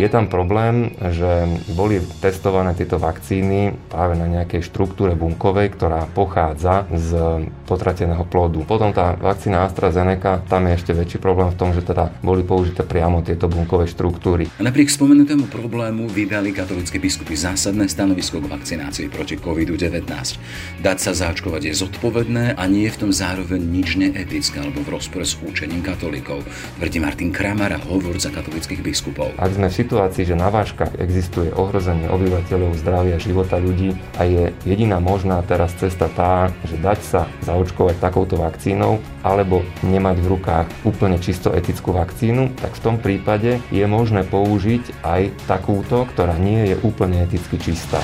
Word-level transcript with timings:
Je 0.00 0.08
tam 0.08 0.32
problém, 0.32 0.96
že 1.12 1.44
boli 1.76 2.00
testované 2.24 2.72
tieto 2.72 2.96
vakcíny 2.96 3.76
práve 3.92 4.16
na 4.16 4.24
nejakej 4.24 4.64
štruktúre 4.64 5.12
bunkovej, 5.12 5.76
ktorá 5.76 6.08
pochádza 6.16 6.88
z 6.88 7.44
potrateného 7.70 8.26
plodu. 8.26 8.58
Potom 8.66 8.90
tá 8.90 9.14
vakcína 9.14 9.62
AstraZeneca, 9.62 10.42
tam 10.50 10.66
je 10.66 10.74
ešte 10.74 10.90
väčší 10.90 11.22
problém 11.22 11.54
v 11.54 11.58
tom, 11.58 11.70
že 11.70 11.86
teda 11.86 12.10
boli 12.18 12.42
použité 12.42 12.82
priamo 12.82 13.22
tieto 13.22 13.46
bunkové 13.46 13.86
štruktúry. 13.86 14.50
Napriek 14.58 14.90
spomenutému 14.90 15.46
problému 15.46 16.10
vydali 16.10 16.50
katolické 16.50 16.98
biskupy 16.98 17.38
zásadné 17.38 17.86
stanovisko 17.86 18.42
k 18.42 18.50
vakcinácii 18.50 19.06
proti 19.06 19.38
COVID-19. 19.38 20.10
Dať 20.82 20.98
sa 20.98 21.12
zaočkovať 21.14 21.70
je 21.70 21.74
zodpovedné 21.78 22.58
a 22.58 22.62
nie 22.66 22.90
je 22.90 22.94
v 22.98 23.00
tom 23.06 23.10
zároveň 23.14 23.62
nič 23.62 23.94
neetické 23.94 24.58
alebo 24.58 24.82
v 24.82 24.98
rozpore 24.98 25.22
s 25.22 25.38
účením 25.38 25.86
katolíkov, 25.86 26.42
tvrdí 26.82 26.98
Martin 26.98 27.30
Kramara, 27.30 27.78
hovorca 27.86 28.34
katolických 28.34 28.82
biskupov. 28.82 29.30
Ak 29.38 29.54
sme 29.54 29.70
v 29.70 29.78
situácii, 29.78 30.26
že 30.26 30.34
na 30.34 30.50
váškach 30.50 30.98
existuje 30.98 31.54
ohrozenie 31.54 32.10
obyvateľov 32.10 32.80
zdravia 32.80 33.20
života 33.20 33.60
ľudí 33.60 33.94
a 34.16 34.26
je 34.26 34.50
jediná 34.66 34.98
možná 34.98 35.38
teraz 35.44 35.76
cesta 35.76 36.08
tá, 36.10 36.48
že 36.64 36.80
dať 36.80 36.98
sa 37.04 37.20
zaočkovať 37.60 38.00
takouto 38.00 38.40
vakcínou 38.40 39.04
alebo 39.20 39.60
nemať 39.84 40.16
v 40.24 40.26
rukách 40.32 40.66
úplne 40.88 41.20
čisto 41.20 41.52
etickú 41.52 41.92
vakcínu, 41.92 42.56
tak 42.56 42.72
v 42.72 42.80
tom 42.80 42.96
prípade 42.96 43.60
je 43.68 43.84
možné 43.84 44.24
použiť 44.24 45.04
aj 45.04 45.28
takúto, 45.44 46.08
ktorá 46.08 46.40
nie 46.40 46.72
je 46.72 46.76
úplne 46.80 47.20
eticky 47.20 47.60
čistá. 47.60 48.00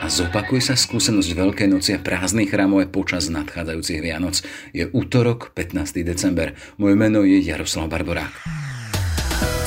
A 0.00 0.06
zopakuje 0.06 0.62
sa 0.62 0.78
skúsenosť 0.78 1.34
Veľkej 1.34 1.66
noci 1.66 1.90
a 1.90 1.98
prázdnych 1.98 2.54
chrámov 2.54 2.86
aj 2.86 2.94
počas 2.94 3.26
nadchádzajúcich 3.26 4.00
Vianoc. 4.06 4.38
Je 4.70 4.86
útorok, 4.86 5.50
15. 5.50 6.06
december. 6.06 6.54
Moje 6.78 6.94
meno 6.94 7.26
je 7.26 7.42
Jaroslav 7.42 7.90
Barborák. 7.90 8.30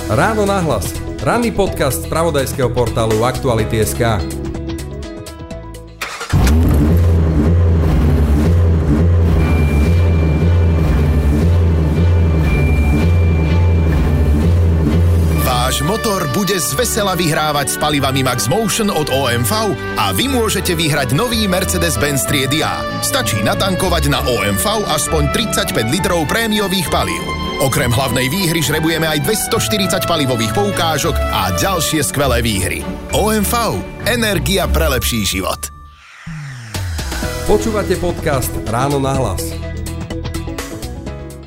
Ráno 0.09 0.47
nahlas. 0.47 0.95
Ranný 1.19 1.51
podcast 1.51 2.01
z 2.01 2.09
pravodajského 2.09 2.71
portálu 2.71 3.27
Aktuality.sk. 3.27 4.48
motor 15.83 16.27
bude 16.35 16.57
zvesela 16.57 17.15
vyhrávať 17.15 17.73
s 17.73 17.75
palivami 17.77 18.25
Max 18.25 18.49
Motion 18.49 18.89
od 18.89 19.07
OMV 19.11 19.51
a 19.99 20.11
vy 20.11 20.31
môžete 20.31 20.73
vyhrať 20.73 21.13
nový 21.13 21.45
Mercedes-Benz 21.45 22.25
triedy 22.27 22.65
A. 22.65 22.81
Stačí 23.05 23.39
natankovať 23.43 24.11
na 24.11 24.23
OMV 24.23 24.89
aspoň 24.89 25.35
35 25.35 25.93
litrov 25.93 26.25
prémiových 26.25 26.89
palív. 26.89 27.23
Okrem 27.59 27.91
hlavnej 27.91 28.31
výhry 28.31 28.63
žrebujeme 28.63 29.03
aj 29.03 29.19
240 29.51 30.07
palivových 30.07 30.55
poukážok 30.55 31.15
a 31.19 31.51
ďalšie 31.59 32.01
skvelé 32.07 32.39
výhry. 32.39 32.79
OMV. 33.11 33.53
Energia 34.07 34.65
pre 34.71 34.87
lepší 34.87 35.27
život. 35.27 35.69
Počúvate 37.49 37.99
podcast 37.99 38.53
Ráno 38.69 39.01
na 39.01 39.11
hlas. 39.17 39.68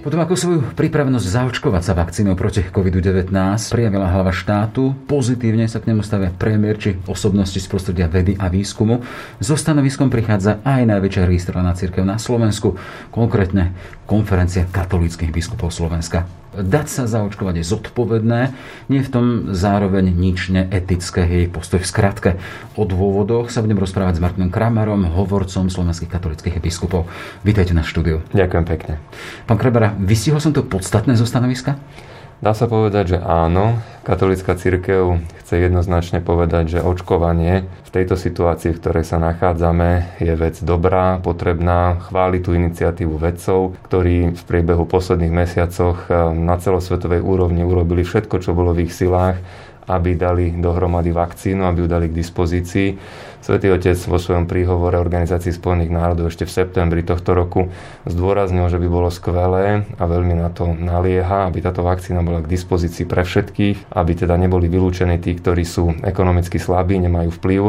Potom 0.02 0.18
ako 0.18 0.34
svoju 0.34 0.60
pripravenosť 0.74 1.30
zaočkovať 1.30 1.82
sa 1.86 1.94
vakcínou 1.94 2.34
proti 2.34 2.66
COVID-19 2.66 3.30
prijavila 3.70 4.10
hlava 4.10 4.34
štátu, 4.34 4.98
pozitívne 5.06 5.70
sa 5.70 5.78
k 5.78 5.94
nemu 5.94 6.02
stavia 6.02 6.34
premiér 6.34 6.74
či 6.74 6.98
osobnosti 7.06 7.54
z 7.54 7.70
prostredia 7.70 8.10
vedy 8.10 8.34
a 8.34 8.50
výskumu. 8.50 8.98
So 9.38 9.54
stanoviskom 9.54 10.10
prichádza 10.10 10.58
aj 10.66 10.90
najväčšia 10.90 11.22
registrovaná 11.22 11.78
církev 11.78 12.02
na 12.02 12.18
Slovensku, 12.18 12.74
konkrétne 13.14 13.78
konferencia 14.02 14.66
katolíckých 14.66 15.30
biskupov 15.30 15.70
Slovenska. 15.70 16.41
Dať 16.52 16.86
sa 16.92 17.02
zaočkovať 17.08 17.64
je 17.64 17.70
zodpovedné, 17.72 18.40
nie 18.92 19.00
je 19.00 19.08
v 19.08 19.12
tom 19.12 19.26
zároveň 19.56 20.12
nič 20.12 20.52
neetické, 20.52 21.24
jej 21.24 21.48
postoj 21.48 21.80
v 21.80 21.88
skratke. 21.88 22.30
O 22.76 22.84
dôvodoch 22.84 23.48
sa 23.48 23.64
budem 23.64 23.80
rozprávať 23.80 24.20
s 24.20 24.22
Martinom 24.22 24.52
Kramarom, 24.52 25.08
hovorcom 25.08 25.72
slovenských 25.72 26.12
katolických 26.12 26.60
biskupov. 26.60 27.08
Vítajte 27.40 27.72
na 27.72 27.80
štúdiu. 27.80 28.20
Ďakujem 28.36 28.64
pekne. 28.68 29.00
Pán 29.48 29.56
Kramara, 29.56 29.96
vystihol 29.96 30.44
som 30.44 30.52
to 30.52 30.60
podstatné 30.60 31.16
zo 31.16 31.24
stanoviska? 31.24 31.80
Dá 32.42 32.58
sa 32.58 32.66
povedať, 32.66 33.14
že 33.14 33.18
áno. 33.22 33.78
Katolická 34.02 34.58
církev 34.58 35.22
chce 35.38 35.62
jednoznačne 35.62 36.18
povedať, 36.18 36.74
že 36.74 36.80
očkovanie 36.82 37.70
v 37.86 37.90
tejto 37.94 38.18
situácii, 38.18 38.74
v 38.74 38.80
ktorej 38.82 39.06
sa 39.06 39.22
nachádzame, 39.22 40.18
je 40.18 40.34
vec 40.34 40.58
dobrá, 40.58 41.22
potrebná. 41.22 42.02
Chváli 42.02 42.42
tú 42.42 42.50
iniciatívu 42.50 43.14
vedcov, 43.14 43.78
ktorí 43.86 44.34
v 44.34 44.42
priebehu 44.42 44.82
posledných 44.90 45.30
mesiacoch 45.30 46.10
eh, 46.10 46.34
na 46.34 46.58
celosvetovej 46.58 47.22
úrovni 47.22 47.62
urobili 47.62 48.02
všetko, 48.02 48.42
čo 48.42 48.58
bolo 48.58 48.74
v 48.74 48.90
ich 48.90 48.92
silách, 48.92 49.38
aby 49.92 50.16
dali 50.16 50.56
dohromady 50.56 51.12
vakcínu, 51.12 51.68
aby 51.68 51.84
ju 51.84 51.88
dali 51.88 52.06
k 52.08 52.16
dispozícii. 52.16 52.88
Svetý 53.42 53.74
Otec 53.74 53.98
vo 54.06 54.22
svojom 54.22 54.46
príhovore 54.46 55.02
Organizácii 55.02 55.50
spojených 55.50 55.90
národov 55.90 56.30
ešte 56.30 56.46
v 56.46 56.54
septembri 56.62 57.02
tohto 57.02 57.34
roku 57.34 57.68
zdôraznil, 58.06 58.70
že 58.70 58.78
by 58.78 58.88
bolo 58.88 59.10
skvelé 59.10 59.82
a 59.98 60.04
veľmi 60.06 60.38
na 60.38 60.48
to 60.48 60.70
nalieha, 60.70 61.50
aby 61.50 61.58
táto 61.58 61.82
vakcína 61.82 62.22
bola 62.22 62.38
k 62.38 62.48
dispozícii 62.48 63.02
pre 63.02 63.26
všetkých, 63.26 63.98
aby 63.98 64.12
teda 64.14 64.38
neboli 64.38 64.70
vylúčení 64.70 65.18
tí, 65.18 65.34
ktorí 65.34 65.66
sú 65.66 65.90
ekonomicky 66.06 66.62
slabí, 66.62 67.02
nemajú 67.02 67.34
vplyv 67.42 67.62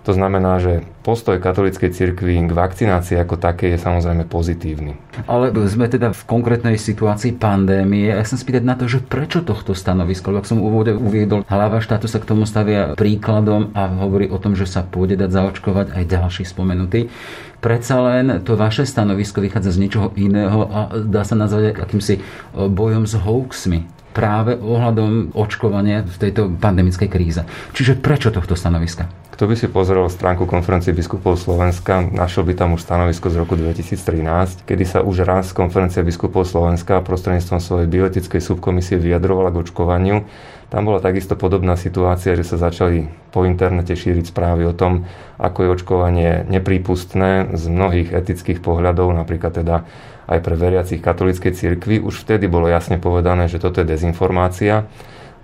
to 0.00 0.16
znamená, 0.16 0.56
že 0.56 0.80
postoj 1.04 1.36
katolíckej 1.36 1.92
cirkvi 1.92 2.40
k 2.40 2.52
vakcinácii 2.52 3.20
ako 3.20 3.36
také 3.36 3.76
je 3.76 3.78
samozrejme 3.80 4.24
pozitívny. 4.24 4.96
Ale 5.28 5.52
sme 5.68 5.92
teda 5.92 6.16
v 6.16 6.22
konkrétnej 6.24 6.80
situácii 6.80 7.36
pandémie. 7.36 8.08
Ja 8.08 8.24
chcem 8.24 8.40
spýtať 8.40 8.64
na 8.64 8.80
to, 8.80 8.88
že 8.88 9.04
prečo 9.04 9.44
tohto 9.44 9.76
stanovisko? 9.76 10.32
Lebo 10.32 10.48
som 10.48 10.64
úvode 10.64 10.96
uviedol, 10.96 11.44
hlava 11.44 11.84
štátu 11.84 12.08
sa 12.08 12.16
k 12.16 12.28
tomu 12.32 12.48
stavia 12.48 12.96
príkladom 12.96 13.76
a 13.76 13.92
hovorí 14.00 14.32
o 14.32 14.40
tom, 14.40 14.56
že 14.56 14.64
sa 14.64 14.80
pôjde 14.80 15.20
dať 15.20 15.30
zaočkovať 15.36 15.86
aj 15.92 16.04
ďalší 16.08 16.48
spomenutý. 16.48 17.12
Predsa 17.60 18.00
len 18.00 18.40
to 18.40 18.56
vaše 18.56 18.88
stanovisko 18.88 19.44
vychádza 19.44 19.76
z 19.76 19.80
niečoho 19.84 20.16
iného 20.16 20.64
a 20.64 20.80
dá 20.96 21.28
sa 21.28 21.36
nazvať 21.36 21.76
akýmsi 21.76 22.24
bojom 22.56 23.04
s 23.04 23.20
hoaxmi 23.20 23.84
práve 24.16 24.56
ohľadom 24.56 25.36
očkovania 25.36 26.02
v 26.08 26.16
tejto 26.16 26.48
pandemickej 26.56 27.08
kríze. 27.12 27.44
Čiže 27.76 28.00
prečo 28.00 28.32
tohto 28.32 28.56
stanoviska? 28.56 29.19
Kto 29.40 29.48
by 29.48 29.56
si 29.56 29.72
pozrel 29.72 30.04
stránku 30.12 30.44
konferencie 30.44 30.92
biskupov 30.92 31.40
Slovenska, 31.40 32.04
našiel 32.04 32.44
by 32.44 32.60
tam 32.60 32.76
už 32.76 32.84
stanovisko 32.84 33.32
z 33.32 33.40
roku 33.40 33.56
2013, 33.56 34.68
kedy 34.68 34.84
sa 34.84 35.00
už 35.00 35.24
raz 35.24 35.56
konferencia 35.56 36.04
biskupov 36.04 36.44
Slovenska 36.44 37.00
prostredníctvom 37.00 37.56
svojej 37.56 37.88
bioetickej 37.88 38.36
subkomisie 38.36 39.00
vyjadrovala 39.00 39.48
k 39.48 39.64
očkovaniu. 39.64 40.28
Tam 40.68 40.84
bola 40.84 41.00
takisto 41.00 41.40
podobná 41.40 41.80
situácia, 41.80 42.36
že 42.36 42.44
sa 42.44 42.60
začali 42.60 43.08
po 43.32 43.48
internete 43.48 43.96
šíriť 43.96 44.28
správy 44.28 44.68
o 44.68 44.76
tom, 44.76 45.08
ako 45.40 45.58
je 45.64 45.72
očkovanie 45.72 46.30
neprípustné 46.44 47.56
z 47.56 47.64
mnohých 47.64 48.12
etických 48.12 48.60
pohľadov, 48.60 49.08
napríklad 49.16 49.56
teda 49.56 49.88
aj 50.28 50.36
pre 50.44 50.52
veriacich 50.52 51.00
katolíckej 51.00 51.56
cirkvi. 51.56 51.96
Už 51.96 52.28
vtedy 52.28 52.44
bolo 52.44 52.68
jasne 52.68 53.00
povedané, 53.00 53.48
že 53.48 53.56
toto 53.56 53.80
je 53.80 53.88
dezinformácia. 53.88 54.84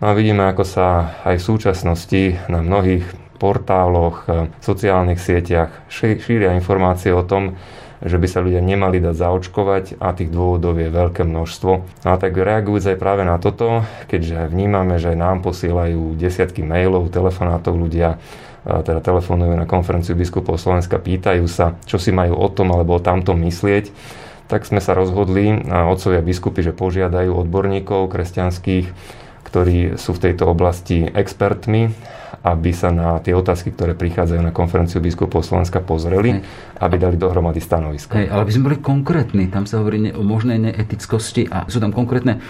No 0.05 0.13
a 0.13 0.13
vidíme, 0.13 0.45
ako 0.53 0.69
sa 0.69 1.17
aj 1.25 1.41
v 1.41 1.47
súčasnosti 1.49 2.23
na 2.53 2.61
mnohých 2.61 3.25
portáloch, 3.37 4.27
eh, 4.27 4.49
sociálnych 4.65 5.21
sieťach 5.21 5.71
šíria 5.89 6.57
informácie 6.57 7.13
o 7.13 7.23
tom, 7.23 7.55
že 8.05 8.21
by 8.21 8.29
sa 8.29 8.45
ľudia 8.45 8.61
nemali 8.61 9.01
dať 9.01 9.17
zaočkovať 9.17 9.85
a 10.05 10.13
tých 10.13 10.29
dôvodov 10.29 10.77
je 10.77 10.93
veľké 10.93 11.25
množstvo. 11.25 11.73
No 12.05 12.09
a 12.13 12.17
tak 12.21 12.37
reagujúc 12.37 12.93
aj 12.93 13.01
práve 13.01 13.25
na 13.25 13.41
toto, 13.41 13.89
keďže 14.13 14.53
vnímame, 14.53 15.01
že 15.01 15.17
nám 15.17 15.41
posielajú 15.41 16.13
desiatky 16.21 16.61
mailov, 16.61 17.09
telefonátov 17.09 17.77
ľudia, 17.77 18.17
eh, 18.17 18.81
teda 18.85 19.01
telefonujú 19.01 19.57
na 19.57 19.65
konferenciu 19.65 20.17
biskupov 20.17 20.61
Slovenska, 20.61 21.01
pýtajú 21.01 21.45
sa, 21.49 21.77
čo 21.89 21.97
si 21.97 22.13
majú 22.13 22.37
o 22.37 22.49
tom 22.53 22.73
alebo 22.73 22.97
o 22.97 23.01
tamtom 23.01 23.37
myslieť, 23.41 23.93
tak 24.47 24.63
sme 24.63 24.79
sa 24.79 24.95
rozhodli, 24.95 25.59
otcovia 25.67 26.23
biskupy, 26.23 26.63
že 26.63 26.71
požiadajú 26.71 27.35
odborníkov 27.35 28.07
kresťanských, 28.15 28.87
ktorí 29.43 29.99
sú 29.99 30.15
v 30.15 30.23
tejto 30.23 30.51
oblasti 30.51 31.07
expertmi 31.07 31.91
aby 32.43 32.71
sa 32.75 32.93
na 32.93 33.17
tie 33.23 33.33
otázky, 33.33 33.73
ktoré 33.73 33.97
prichádzajú 33.97 34.41
na 34.43 34.53
konferenciu 34.53 35.01
biskupov 35.01 35.47
Slovenska 35.47 35.81
pozreli, 35.81 36.39
Hej. 36.39 36.43
aby 36.83 36.97
dali 37.01 37.17
dohromady 37.17 37.59
stanovisko. 37.63 38.13
Hej, 38.19 38.29
ale 38.29 38.43
by 38.45 38.53
sme 38.53 38.67
boli 38.73 38.79
konkrétni, 38.83 39.49
tam 39.49 39.65
sa 39.65 39.81
hovorí 39.81 40.13
o 40.13 40.23
možnej 40.23 40.61
neetickosti 40.61 41.49
a 41.49 41.65
sú 41.71 41.81
tam 41.81 41.95
konkrétne 41.95 42.37
e, 42.37 42.41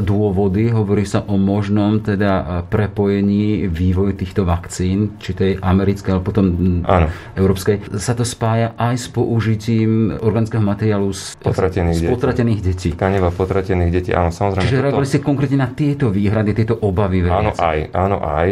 dôvody, 0.00 0.72
hovorí 0.72 1.04
sa 1.04 1.26
o 1.28 1.36
možnom 1.36 2.00
teda 2.00 2.32
e, 2.32 2.44
prepojení 2.70 3.68
vývoju 3.68 4.12
týchto 4.16 4.48
vakcín, 4.48 5.18
či 5.20 5.36
tej 5.36 5.52
americkej, 5.60 6.10
ale 6.16 6.22
potom 6.24 6.44
Áno. 6.86 7.06
európskej. 7.36 7.92
Sa 8.00 8.16
to 8.16 8.24
spája 8.24 8.72
aj 8.80 8.94
s 8.96 9.06
použitím 9.12 10.16
organického 10.16 10.62
materiálu 10.62 11.12
z 11.12 11.36
potratených, 11.42 11.98
z 12.00 12.10
potratených 12.10 12.60
detí. 12.64 12.90
Kaneva 12.96 13.28
potratených 13.28 13.90
detí, 13.92 14.10
áno, 14.14 14.32
samozrejme. 14.32 14.64
Čiže 14.64 14.82
reagovali 14.82 15.08
ste 15.08 15.20
konkrétne 15.20 15.58
na 15.60 15.68
tieto 15.70 16.08
výhrady, 16.08 16.56
tieto 16.56 16.74
obavy. 16.80 17.26
Áno, 17.26 17.52
aj, 17.52 17.78
áno, 17.92 18.16
aj. 18.22 18.48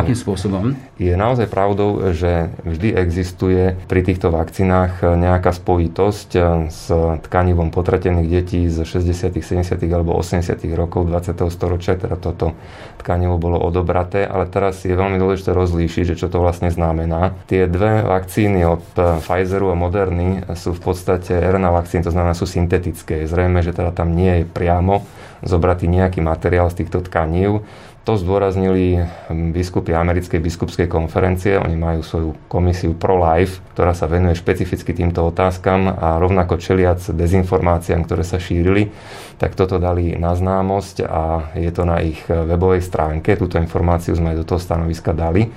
Akým 0.00 0.15
spôsobom? 0.16 0.72
Je 0.96 1.12
naozaj 1.12 1.46
pravdou, 1.52 2.16
že 2.16 2.48
vždy 2.64 2.96
existuje 2.96 3.76
pri 3.86 4.00
týchto 4.00 4.32
vakcínach 4.32 5.04
nejaká 5.04 5.52
spojitosť 5.52 6.30
s 6.72 6.88
tkanivom 7.28 7.68
potratených 7.68 8.28
detí 8.32 8.66
z 8.72 8.82
60., 8.82 9.36
70. 9.36 9.76
alebo 9.92 10.16
80. 10.16 10.56
rokov 10.72 11.06
20. 11.06 11.36
storočia, 11.52 12.00
teda 12.00 12.16
toto 12.16 12.56
tkanivo 12.98 13.36
bolo 13.36 13.60
odobraté, 13.60 14.24
ale 14.24 14.48
teraz 14.48 14.82
je 14.82 14.96
veľmi 14.96 15.20
dôležité 15.20 15.52
rozlíšiť, 15.52 16.16
že 16.16 16.18
čo 16.18 16.32
to 16.32 16.40
vlastne 16.40 16.72
znamená. 16.72 17.36
Tie 17.46 17.68
dve 17.68 18.02
vakcíny 18.02 18.64
od 18.64 18.82
Pfizeru 18.96 19.70
a 19.70 19.76
Moderny 19.76 20.42
sú 20.56 20.72
v 20.72 20.80
podstate 20.80 21.36
RNA 21.36 21.70
vakcíny, 21.70 22.02
to 22.02 22.10
znamená 22.10 22.32
sú 22.32 22.48
syntetické. 22.48 23.28
Zrejme, 23.28 23.60
že 23.60 23.76
teda 23.76 23.92
tam 23.92 24.16
nie 24.16 24.42
je 24.42 24.44
priamo 24.48 25.04
zobratý 25.44 25.90
nejaký 25.90 26.24
materiál 26.24 26.70
z 26.70 26.84
týchto 26.84 27.04
tkanív. 27.04 27.66
To 28.06 28.14
zdôraznili 28.14 29.02
biskupy 29.50 29.90
americkej 29.90 30.38
biskupskej 30.38 30.86
konferencie. 30.86 31.58
Oni 31.58 31.74
majú 31.74 32.06
svoju 32.06 32.30
komisiu 32.46 32.94
Pro-Life, 32.94 33.58
ktorá 33.74 33.98
sa 33.98 34.06
venuje 34.06 34.38
špecificky 34.38 34.94
týmto 34.94 35.26
otázkam 35.26 35.90
a 35.90 36.14
rovnako 36.22 36.54
čeliac 36.62 37.02
dezinformáciám, 37.02 38.06
ktoré 38.06 38.22
sa 38.22 38.38
šírili, 38.38 38.94
tak 39.42 39.58
toto 39.58 39.82
dali 39.82 40.14
na 40.14 40.38
známosť 40.38 41.02
a 41.02 41.50
je 41.58 41.70
to 41.74 41.82
na 41.82 41.98
ich 41.98 42.22
webovej 42.30 42.86
stránke. 42.86 43.34
Túto 43.34 43.58
informáciu 43.58 44.14
sme 44.14 44.38
aj 44.38 44.38
do 44.38 44.48
toho 44.54 44.62
stanoviska 44.62 45.10
dali. 45.10 45.50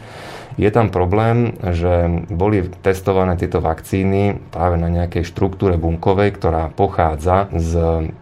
Je 0.60 0.68
tam 0.76 0.92
problém, 0.92 1.56
že 1.72 2.28
boli 2.28 2.68
testované 2.84 3.40
tieto 3.40 3.64
vakcíny 3.64 4.52
práve 4.52 4.76
na 4.76 4.92
nejakej 4.92 5.24
štruktúre 5.24 5.80
bunkovej, 5.80 6.36
ktorá 6.36 6.68
pochádza 6.68 7.48
z 7.56 7.72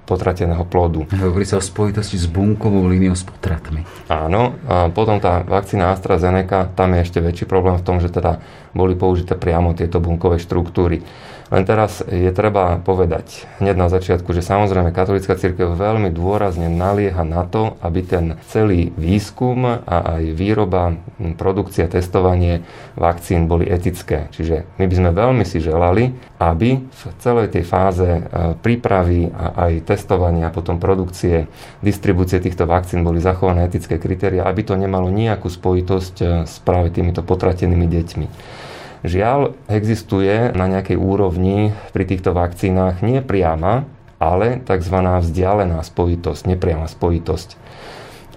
potrateného 0.06 0.62
plodu. 0.70 1.10
Hovorí 1.18 1.50
sa 1.50 1.58
o 1.58 1.66
spojitosti 1.66 2.22
s 2.22 2.30
bunkovou 2.30 2.86
líniou 2.86 3.18
s 3.18 3.26
potratmi. 3.26 3.82
Áno, 4.06 4.54
a 4.70 4.94
potom 4.94 5.18
tá 5.18 5.42
vakcína 5.42 5.90
AstraZeneca, 5.90 6.70
tam 6.78 6.94
je 6.94 7.10
ešte 7.10 7.26
väčší 7.26 7.50
problém 7.50 7.74
v 7.82 7.86
tom, 7.90 7.98
že 7.98 8.14
teda 8.14 8.38
boli 8.78 8.94
použité 8.94 9.34
priamo 9.34 9.74
tieto 9.74 9.98
bunkové 9.98 10.38
štruktúry. 10.38 11.02
Len 11.48 11.64
teraz 11.64 12.04
je 12.04 12.28
treba 12.36 12.76
povedať 12.84 13.48
hneď 13.64 13.80
na 13.80 13.88
začiatku, 13.88 14.36
že 14.36 14.44
samozrejme 14.44 14.92
katolická 14.92 15.40
církev 15.40 15.80
veľmi 15.80 16.12
dôrazne 16.12 16.68
nalieha 16.68 17.24
na 17.24 17.48
to, 17.48 17.80
aby 17.80 18.04
ten 18.04 18.26
celý 18.52 18.92
výskum 19.00 19.64
a 19.64 20.20
aj 20.20 20.24
výroba, 20.36 21.00
produkcia, 21.40 21.88
testovanie 21.88 22.68
vakcín 23.00 23.48
boli 23.48 23.64
etické. 23.64 24.28
Čiže 24.36 24.68
my 24.76 24.86
by 24.92 24.96
sme 25.00 25.12
veľmi 25.16 25.44
si 25.48 25.64
želali, 25.64 26.12
aby 26.36 26.84
v 26.84 27.02
celej 27.24 27.56
tej 27.56 27.64
fáze 27.64 28.04
e, 28.04 28.22
prípravy 28.60 29.32
a 29.32 29.72
aj 29.72 29.88
testovania 29.88 30.52
a 30.52 30.56
potom 30.56 30.84
produkcie, 30.84 31.48
distribúcie 31.80 32.44
týchto 32.44 32.68
vakcín 32.68 33.08
boli 33.08 33.24
zachované 33.24 33.64
etické 33.66 33.96
kritéria, 33.96 34.44
aby 34.44 34.68
to 34.68 34.76
nemalo 34.76 35.08
nejakú 35.08 35.48
spojitosť 35.48 36.16
e, 36.20 36.26
s 36.44 36.60
práve 36.60 36.92
týmito 36.92 37.24
potratenými 37.24 37.88
deťmi. 37.88 38.28
Žiaľ, 39.08 39.56
existuje 39.72 40.52
na 40.52 40.68
nejakej 40.68 41.00
úrovni 41.00 41.72
pri 41.96 42.04
týchto 42.04 42.36
vakcínach 42.36 43.00
nie 43.00 43.24
priama, 43.24 43.88
ale 44.20 44.60
tzv. 44.60 44.98
vzdialená 45.00 45.80
spojitosť, 45.80 46.44
nepriama 46.44 46.92
spojitosť. 46.92 47.56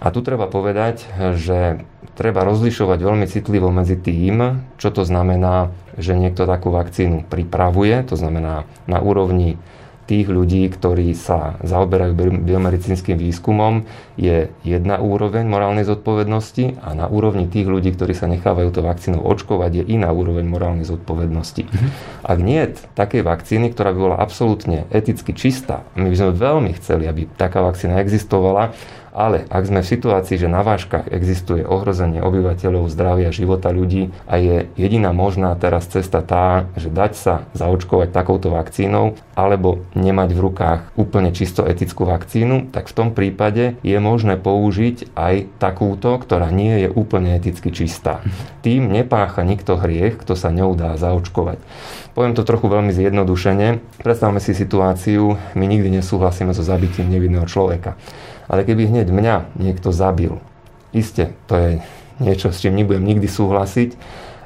A 0.00 0.14
tu 0.14 0.22
treba 0.22 0.46
povedať, 0.46 1.10
že 1.36 1.82
treba 2.14 2.46
rozlišovať 2.46 2.98
veľmi 3.02 3.26
citlivo 3.26 3.68
medzi 3.74 3.98
tým, 3.98 4.62
čo 4.78 4.94
to 4.94 5.02
znamená, 5.02 5.74
že 5.98 6.16
niekto 6.16 6.46
takú 6.46 6.70
vakcínu 6.70 7.26
pripravuje, 7.26 8.06
to 8.06 8.14
znamená 8.14 8.64
na 8.86 8.98
úrovni 9.02 9.58
tých 10.10 10.26
ľudí, 10.26 10.66
ktorí 10.66 11.14
sa 11.14 11.54
zaoberajú 11.62 12.42
biomedicínskym 12.42 13.14
výskumom, 13.14 13.86
je 14.18 14.50
jedna 14.66 14.98
úroveň 14.98 15.46
morálnej 15.46 15.86
zodpovednosti 15.86 16.82
a 16.82 16.98
na 16.98 17.06
úrovni 17.06 17.46
tých 17.46 17.70
ľudí, 17.70 17.94
ktorí 17.94 18.10
sa 18.10 18.26
nechávajú 18.26 18.74
to 18.74 18.82
vakcínou 18.82 19.22
očkovať, 19.22 19.70
je 19.80 19.84
iná 19.94 20.10
úroveň 20.10 20.50
morálnej 20.50 20.82
zodpovednosti. 20.82 21.62
Mm-hmm. 21.70 21.90
Ak 22.26 22.38
nie 22.42 22.58
je 22.58 22.74
takej 22.98 23.22
vakcíny, 23.22 23.70
ktorá 23.70 23.94
by 23.94 23.98
bola 24.02 24.16
absolútne 24.18 24.90
eticky 24.90 25.30
čistá, 25.30 25.86
my 25.94 26.10
by 26.10 26.16
sme 26.18 26.30
veľmi 26.34 26.70
chceli, 26.82 27.06
aby 27.06 27.30
taká 27.38 27.62
vakcína 27.62 28.02
existovala, 28.02 28.74
ale 29.10 29.46
ak 29.50 29.66
sme 29.66 29.80
v 29.82 29.90
situácii, 29.90 30.36
že 30.38 30.48
na 30.50 30.62
váškach 30.62 31.10
existuje 31.10 31.66
ohrozenie 31.66 32.22
obyvateľov, 32.22 32.90
zdravia, 32.90 33.34
života 33.34 33.74
ľudí 33.74 34.14
a 34.30 34.38
je 34.38 34.70
jediná 34.78 35.10
možná 35.10 35.54
teraz 35.58 35.90
cesta 35.90 36.22
tá, 36.22 36.70
že 36.78 36.90
dať 36.90 37.12
sa 37.14 37.34
zaočkovať 37.54 38.14
takouto 38.14 38.54
vakcínou 38.54 39.18
alebo 39.34 39.82
nemať 39.98 40.30
v 40.36 40.42
rukách 40.42 40.80
úplne 40.94 41.34
čisto 41.34 41.66
etickú 41.66 42.06
vakcínu, 42.06 42.70
tak 42.70 42.86
v 42.86 42.96
tom 42.96 43.08
prípade 43.16 43.80
je 43.82 43.98
možné 43.98 44.36
použiť 44.38 45.16
aj 45.16 45.48
takúto, 45.58 46.14
ktorá 46.20 46.52
nie 46.52 46.86
je 46.86 46.88
úplne 46.92 47.34
eticky 47.34 47.72
čistá. 47.74 48.22
Tým 48.60 48.92
nepácha 48.92 49.42
nikto 49.42 49.80
hriech, 49.80 50.20
kto 50.20 50.36
sa 50.36 50.52
ňou 50.52 50.76
dá 50.76 50.94
zaočkovať. 51.00 51.58
Poviem 52.12 52.34
to 52.36 52.44
trochu 52.44 52.66
veľmi 52.68 52.92
zjednodušene. 52.92 53.80
Predstavme 54.02 54.42
si 54.42 54.52
situáciu, 54.52 55.38
my 55.56 55.64
nikdy 55.64 55.88
nesúhlasíme 56.00 56.52
so 56.52 56.60
zabitím 56.60 57.08
nevinného 57.08 57.46
človeka. 57.46 57.96
Ale 58.50 58.66
keby 58.66 58.90
hneď 58.90 59.14
mňa 59.14 59.54
niekto 59.54 59.94
zabil, 59.94 60.42
iste, 60.90 61.30
to 61.46 61.54
je 61.54 61.70
niečo, 62.18 62.50
s 62.50 62.58
čím 62.58 62.74
nebudem 62.74 63.06
nikdy 63.06 63.30
súhlasiť 63.30 63.94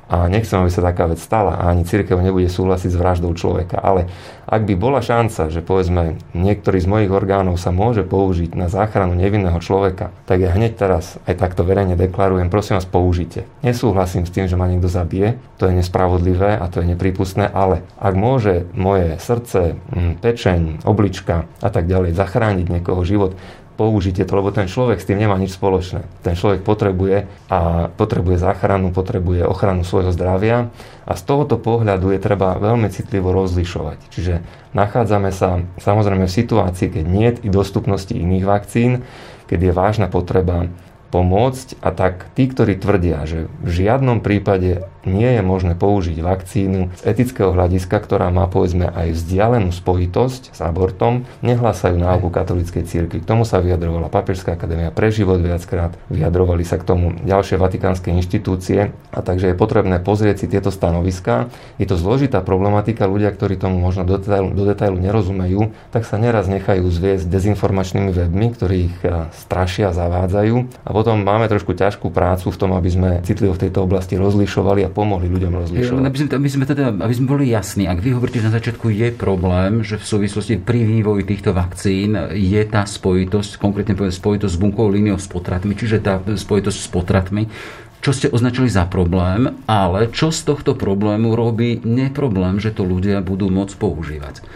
a 0.05 0.29
nechcem, 0.29 0.61
aby 0.61 0.69
sa 0.69 0.85
taká 0.85 1.09
vec 1.09 1.17
stala 1.17 1.57
a 1.57 1.73
ani 1.73 1.89
církev 1.89 2.21
nebude 2.21 2.53
súhlasiť 2.53 2.93
s 2.93 3.01
vraždou 3.01 3.33
človeka. 3.33 3.81
Ale 3.81 4.13
ak 4.45 4.69
by 4.69 4.77
bola 4.77 5.01
šanca, 5.01 5.49
že 5.49 5.65
povedzme 5.65 6.21
niektorý 6.37 6.77
z 6.77 6.87
mojich 6.87 7.09
orgánov 7.09 7.57
sa 7.57 7.73
môže 7.73 8.05
použiť 8.05 8.53
na 8.53 8.69
záchranu 8.69 9.17
nevinného 9.17 9.57
človeka, 9.65 10.13
tak 10.29 10.45
ja 10.45 10.53
hneď 10.53 10.77
teraz 10.77 11.17
aj 11.25 11.41
takto 11.41 11.65
verejne 11.65 11.97
deklarujem, 11.97 12.53
prosím 12.53 12.77
vás, 12.77 12.85
použite. 12.85 13.49
Nesúhlasím 13.65 14.29
s 14.29 14.35
tým, 14.37 14.45
že 14.45 14.61
ma 14.61 14.69
niekto 14.69 14.93
zabije, 14.93 15.41
to 15.57 15.73
je 15.73 15.81
nespravodlivé 15.81 16.61
a 16.61 16.69
to 16.69 16.85
je 16.85 16.93
nepripustné, 16.93 17.49
ale 17.49 17.81
ak 17.97 18.13
môže 18.13 18.69
moje 18.77 19.17
srdce, 19.17 19.81
pečeň, 20.21 20.85
oblička 20.85 21.49
a 21.65 21.69
tak 21.73 21.89
ďalej 21.89 22.13
zachrániť 22.13 22.67
niekoho 22.69 23.01
život, 23.09 23.41
použite 23.75 24.23
to, 24.23 24.33
lebo 24.39 24.55
ten 24.55 24.71
človek 24.71 25.03
s 25.03 25.07
tým 25.07 25.19
nemá 25.19 25.35
nič 25.35 25.59
spoločné. 25.59 26.07
Ten 26.23 26.39
človek 26.39 26.63
potrebuje 26.63 27.27
a 27.51 27.91
potrebuje 27.91 28.39
záchranu, 28.39 28.95
potrebuje 28.95 29.43
ochranu 29.45 29.83
svojho 29.83 30.15
zdravia 30.15 30.71
a 31.05 31.13
z 31.19 31.23
tohoto 31.27 31.59
pohľadu 31.59 32.15
je 32.15 32.21
treba 32.23 32.55
veľmi 32.57 32.87
citlivo 32.89 33.35
rozlišovať. 33.35 33.99
Čiže 34.15 34.35
nachádzame 34.73 35.35
sa 35.35 35.61
samozrejme 35.83 36.31
v 36.31 36.37
situácii, 36.39 36.89
keď 36.95 37.05
nie 37.05 37.29
je 37.35 37.51
dostupnosti 37.51 38.15
iných 38.15 38.47
vakcín, 38.47 39.03
keď 39.51 39.59
je 39.61 39.73
vážna 39.75 40.07
potreba 40.07 40.71
pomôcť 41.15 41.79
a 41.79 41.95
tak 41.95 42.27
tí, 42.35 42.51
ktorí 42.51 42.75
tvrdia, 42.75 43.23
že 43.27 43.47
v 43.63 43.69
žiadnom 43.71 44.19
prípade 44.19 44.83
nie 45.05 45.37
je 45.37 45.43
možné 45.45 45.77
použiť 45.77 46.19
vakcínu 46.21 46.93
z 46.97 47.03
etického 47.05 47.53
hľadiska, 47.53 47.97
ktorá 48.01 48.29
má 48.33 48.49
povedzme 48.49 48.89
aj 48.91 49.15
vzdialenú 49.17 49.71
spojitosť 49.71 50.57
s 50.57 50.61
abortom, 50.65 51.29
nehlásajú 51.45 51.97
náuku 52.01 52.29
katolíckej 52.33 52.85
cirkvi. 52.89 53.21
K 53.21 53.29
tomu 53.29 53.45
sa 53.45 53.61
vyjadrovala 53.61 54.09
Papežská 54.09 54.57
akadémia 54.57 54.89
pre 54.91 55.13
život 55.13 55.41
viackrát, 55.41 55.97
vyjadrovali 56.09 56.65
sa 56.65 56.81
k 56.81 56.89
tomu 56.89 57.17
ďalšie 57.23 57.61
vatikánske 57.61 58.09
inštitúcie. 58.13 58.93
A 59.13 59.19
takže 59.21 59.53
je 59.53 59.57
potrebné 59.57 60.01
pozrieť 60.01 60.45
si 60.45 60.47
tieto 60.51 60.73
stanoviská. 60.73 61.53
Je 61.77 61.87
to 61.87 62.01
zložitá 62.01 62.41
problematika, 62.41 63.11
ľudia, 63.11 63.31
ktorí 63.31 63.61
tomu 63.61 63.79
možno 63.79 64.09
do 64.09 64.17
detailu, 64.17 64.51
do 64.53 64.65
detailu 64.65 64.97
nerozumejú, 64.99 65.75
tak 65.93 66.09
sa 66.09 66.17
neraz 66.17 66.49
nechajú 66.49 66.89
zviesť 66.89 67.29
dezinformačnými 67.29 68.11
webmi, 68.11 68.47
ktorí 68.57 68.77
ich 68.89 68.97
eh, 69.05 69.29
strašia, 69.37 69.93
zavádzajú. 69.93 70.87
A 70.87 70.91
potom 70.91 71.21
máme 71.21 71.47
trošku 71.51 71.77
ťažkú 71.77 72.09
prácu 72.09 72.49
v 72.49 72.59
tom, 72.59 72.71
aby 72.73 72.89
sme 72.91 73.11
citlivo 73.27 73.53
v 73.53 73.69
tejto 73.69 73.85
oblasti 73.85 74.15
rozlišovali 74.15 74.87
a 74.87 74.94
pomohli 74.95 75.27
ľuďom 75.27 75.53
rozlišovať. 75.53 76.01
Aby 76.07 76.17
sme, 76.23 76.29
aby 76.31 76.49
sme, 76.49 76.65
teda, 76.65 76.95
aby 76.95 77.15
sme 77.15 77.27
boli 77.27 77.51
jasní, 77.51 77.91
ak 77.91 77.99
vy 77.99 78.15
hovoríte, 78.15 78.39
že 78.39 78.49
na 78.49 78.55
začiatku 78.55 78.87
je 78.95 79.11
problém, 79.11 79.83
že 79.83 79.99
v 79.99 80.07
súvislosti 80.07 80.63
pri 80.63 80.87
vývoji 80.87 81.27
týchto 81.27 81.51
vakcín 81.51 82.15
je 82.31 82.63
tá 82.65 82.87
spojitosť, 82.87 83.59
konkrétne 83.59 83.99
povedať 83.99 84.23
spojitosť 84.23 84.55
s 84.55 84.63
bunkovou 84.63 84.95
líniou 84.95 85.19
s 85.19 85.27
potratmi, 85.27 85.75
čiže 85.75 85.99
tá 85.99 86.23
spojitosť 86.23 86.79
s 86.79 86.89
potratmi, 86.89 87.51
čo 87.99 88.15
ste 88.15 88.31
označili 88.31 88.71
za 88.71 88.87
problém, 88.87 89.59
ale 89.67 90.13
čo 90.15 90.31
z 90.31 90.47
tohto 90.47 90.79
problému 90.79 91.35
robí 91.35 91.83
neproblém, 91.83 92.63
že 92.63 92.71
to 92.71 92.87
ľudia 92.87 93.19
budú 93.25 93.51
môcť 93.51 93.75
používať 93.75 94.47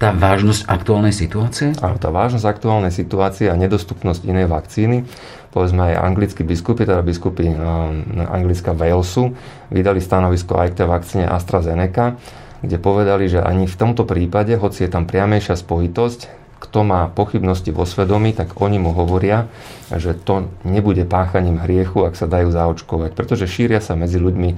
tá 0.00 0.16
vážnosť 0.16 0.64
aktuálnej 0.64 1.12
situácie? 1.12 1.76
Áno, 1.84 2.00
tá 2.00 2.08
vážnosť 2.08 2.48
aktuálnej 2.48 2.90
situácie 2.90 3.52
a 3.52 3.54
nedostupnosť 3.60 4.24
inej 4.24 4.48
vakcíny 4.48 5.04
povedzme 5.50 5.82
aj 5.92 5.94
anglickí 5.98 6.46
biskupy, 6.46 6.86
teda 6.86 7.02
biskupy 7.02 7.50
Anglická 8.30 8.70
Walesu, 8.70 9.34
vydali 9.68 9.98
stanovisko 9.98 10.56
aj 10.56 10.68
k 10.72 10.78
tej 10.82 10.86
vakcíne 10.86 11.26
AstraZeneca, 11.26 12.16
kde 12.62 12.76
povedali, 12.78 13.26
že 13.26 13.42
ani 13.42 13.66
v 13.66 13.76
tomto 13.76 14.06
prípade, 14.06 14.54
hoci 14.54 14.86
je 14.86 14.90
tam 14.90 15.10
priamejšia 15.10 15.58
spojitosť, 15.58 16.38
kto 16.60 16.84
má 16.84 17.08
pochybnosti 17.08 17.72
vo 17.72 17.88
svedomí, 17.88 18.36
tak 18.36 18.60
oni 18.60 18.76
mu 18.76 18.92
hovoria, 18.92 19.48
že 19.88 20.12
to 20.12 20.52
nebude 20.62 21.02
páchaním 21.08 21.56
hriechu, 21.56 22.04
ak 22.04 22.14
sa 22.14 22.28
dajú 22.28 22.52
zaočkovať. 22.52 23.16
Pretože 23.16 23.48
šíria 23.48 23.80
sa 23.80 23.96
medzi 23.96 24.20
ľuďmi 24.20 24.50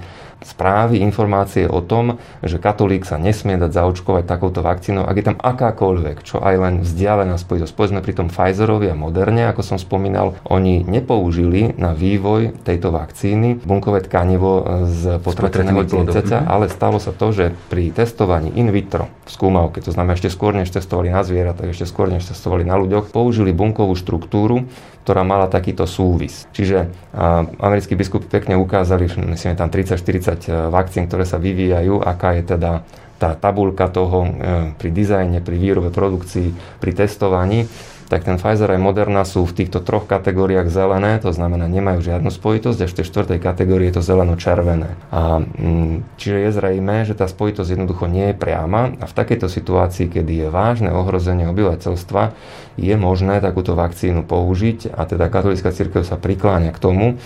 správy, 0.44 1.00
informácie 1.00 1.66
o 1.66 1.80
tom, 1.82 2.18
že 2.42 2.58
katolík 2.58 3.06
sa 3.06 3.16
nesmie 3.18 3.58
dať 3.58 3.70
zaočkovať 3.72 4.25
takouto 4.26 4.61
vakcínou, 4.61 5.06
ak 5.06 5.16
je 5.18 5.26
tam 5.26 5.38
akákoľvek, 5.38 6.16
čo 6.22 6.42
aj 6.42 6.54
len 6.58 6.75
vzdialená 6.82 7.38
spojitosť. 7.38 7.72
Povedzme 7.72 8.00
pri 8.04 8.14
tom 8.14 8.28
Pfizerovi 8.28 8.90
a 8.90 8.96
Moderne, 8.99 9.49
ako 9.49 9.62
som 9.64 9.78
spomínal, 9.78 10.38
oni 10.46 10.84
nepoužili 10.84 11.75
na 11.78 11.94
vývoj 11.96 12.54
tejto 12.66 12.92
vakcíny 12.92 13.62
bunkové 13.62 14.04
tkanivo 14.04 14.84
z 14.90 15.22
potrateného 15.22 15.82
dieťaťa, 15.87 16.38
mhm. 16.42 16.49
ale 16.49 16.66
stalo 16.68 16.99
sa 16.99 17.14
to, 17.14 17.30
že 17.32 17.44
pri 17.70 17.94
testovaní 17.94 18.52
in 18.58 18.70
vitro 18.75 19.08
v 19.26 19.30
skúmavke, 19.30 19.80
to 19.80 19.94
znamená 19.94 20.18
ešte 20.18 20.32
skôr 20.32 20.52
než 20.52 20.70
testovali 20.75 21.08
na 21.08 21.22
zvieratách, 21.22 21.72
ešte 21.72 21.87
skôr 21.87 22.11
než 22.11 22.26
testovali 22.26 22.66
na 22.66 22.76
ľuďoch, 22.76 23.14
použili 23.14 23.54
bunkovú 23.54 23.94
štruktúru, 23.94 24.66
ktorá 25.02 25.26
mala 25.26 25.50
takýto 25.50 25.82
súvis. 25.82 26.46
Čiže 26.54 26.87
americkí 27.58 27.99
biskupy 27.99 28.30
pekne 28.30 28.54
ukázali, 28.54 29.11
myslím, 29.34 29.58
tam 29.58 29.66
30-40 29.66 30.31
e, 30.40 30.52
vakcín, 30.72 31.08
ktoré 31.08 31.28
sa 31.28 31.36
vyvíjajú, 31.36 32.00
aká 32.00 32.38
je 32.40 32.56
teda 32.56 32.86
tá 33.20 33.38
tabulka 33.38 33.86
toho 33.92 34.26
e, 34.26 34.30
pri 34.76 34.90
dizajne, 34.90 35.44
pri 35.44 35.56
výrobe, 35.58 35.92
produkcii, 35.92 36.78
pri 36.80 36.92
testovaní 36.96 37.68
tak 38.12 38.28
ten 38.28 38.36
Pfizer 38.36 38.68
aj 38.68 38.76
Moderna 38.76 39.24
sú 39.24 39.48
v 39.48 39.64
týchto 39.64 39.80
troch 39.80 40.04
kategóriách 40.04 40.68
zelené, 40.68 41.16
to 41.16 41.32
znamená 41.32 41.64
nemajú 41.64 42.04
žiadnu 42.04 42.28
spojitosť, 42.28 42.84
až 42.84 42.92
v 42.92 42.98
tej 43.00 43.06
štvrtej 43.08 43.38
kategórii 43.40 43.88
je 43.88 43.96
to 43.96 44.04
zeleno-červené. 44.04 45.00
A, 45.08 45.40
mm, 45.40 46.20
čiže 46.20 46.44
je 46.44 46.50
zrejme, 46.52 47.08
že 47.08 47.16
tá 47.16 47.24
spojitosť 47.24 47.72
jednoducho 47.72 48.12
nie 48.12 48.28
je 48.28 48.36
priama 48.36 48.92
a 49.00 49.08
v 49.08 49.16
takejto 49.16 49.48
situácii, 49.48 50.12
kedy 50.12 50.44
je 50.44 50.48
vážne 50.52 50.92
ohrozenie 50.92 51.48
obyvateľstva, 51.48 52.36
je 52.76 52.94
možné 53.00 53.40
takúto 53.40 53.72
vakcínu 53.72 54.28
použiť 54.28 54.92
a 54.92 55.08
teda 55.08 55.32
katolická 55.32 55.72
církev 55.72 56.04
sa 56.04 56.20
prikláňa 56.20 56.76
k 56.76 56.82
tomu, 56.84 57.16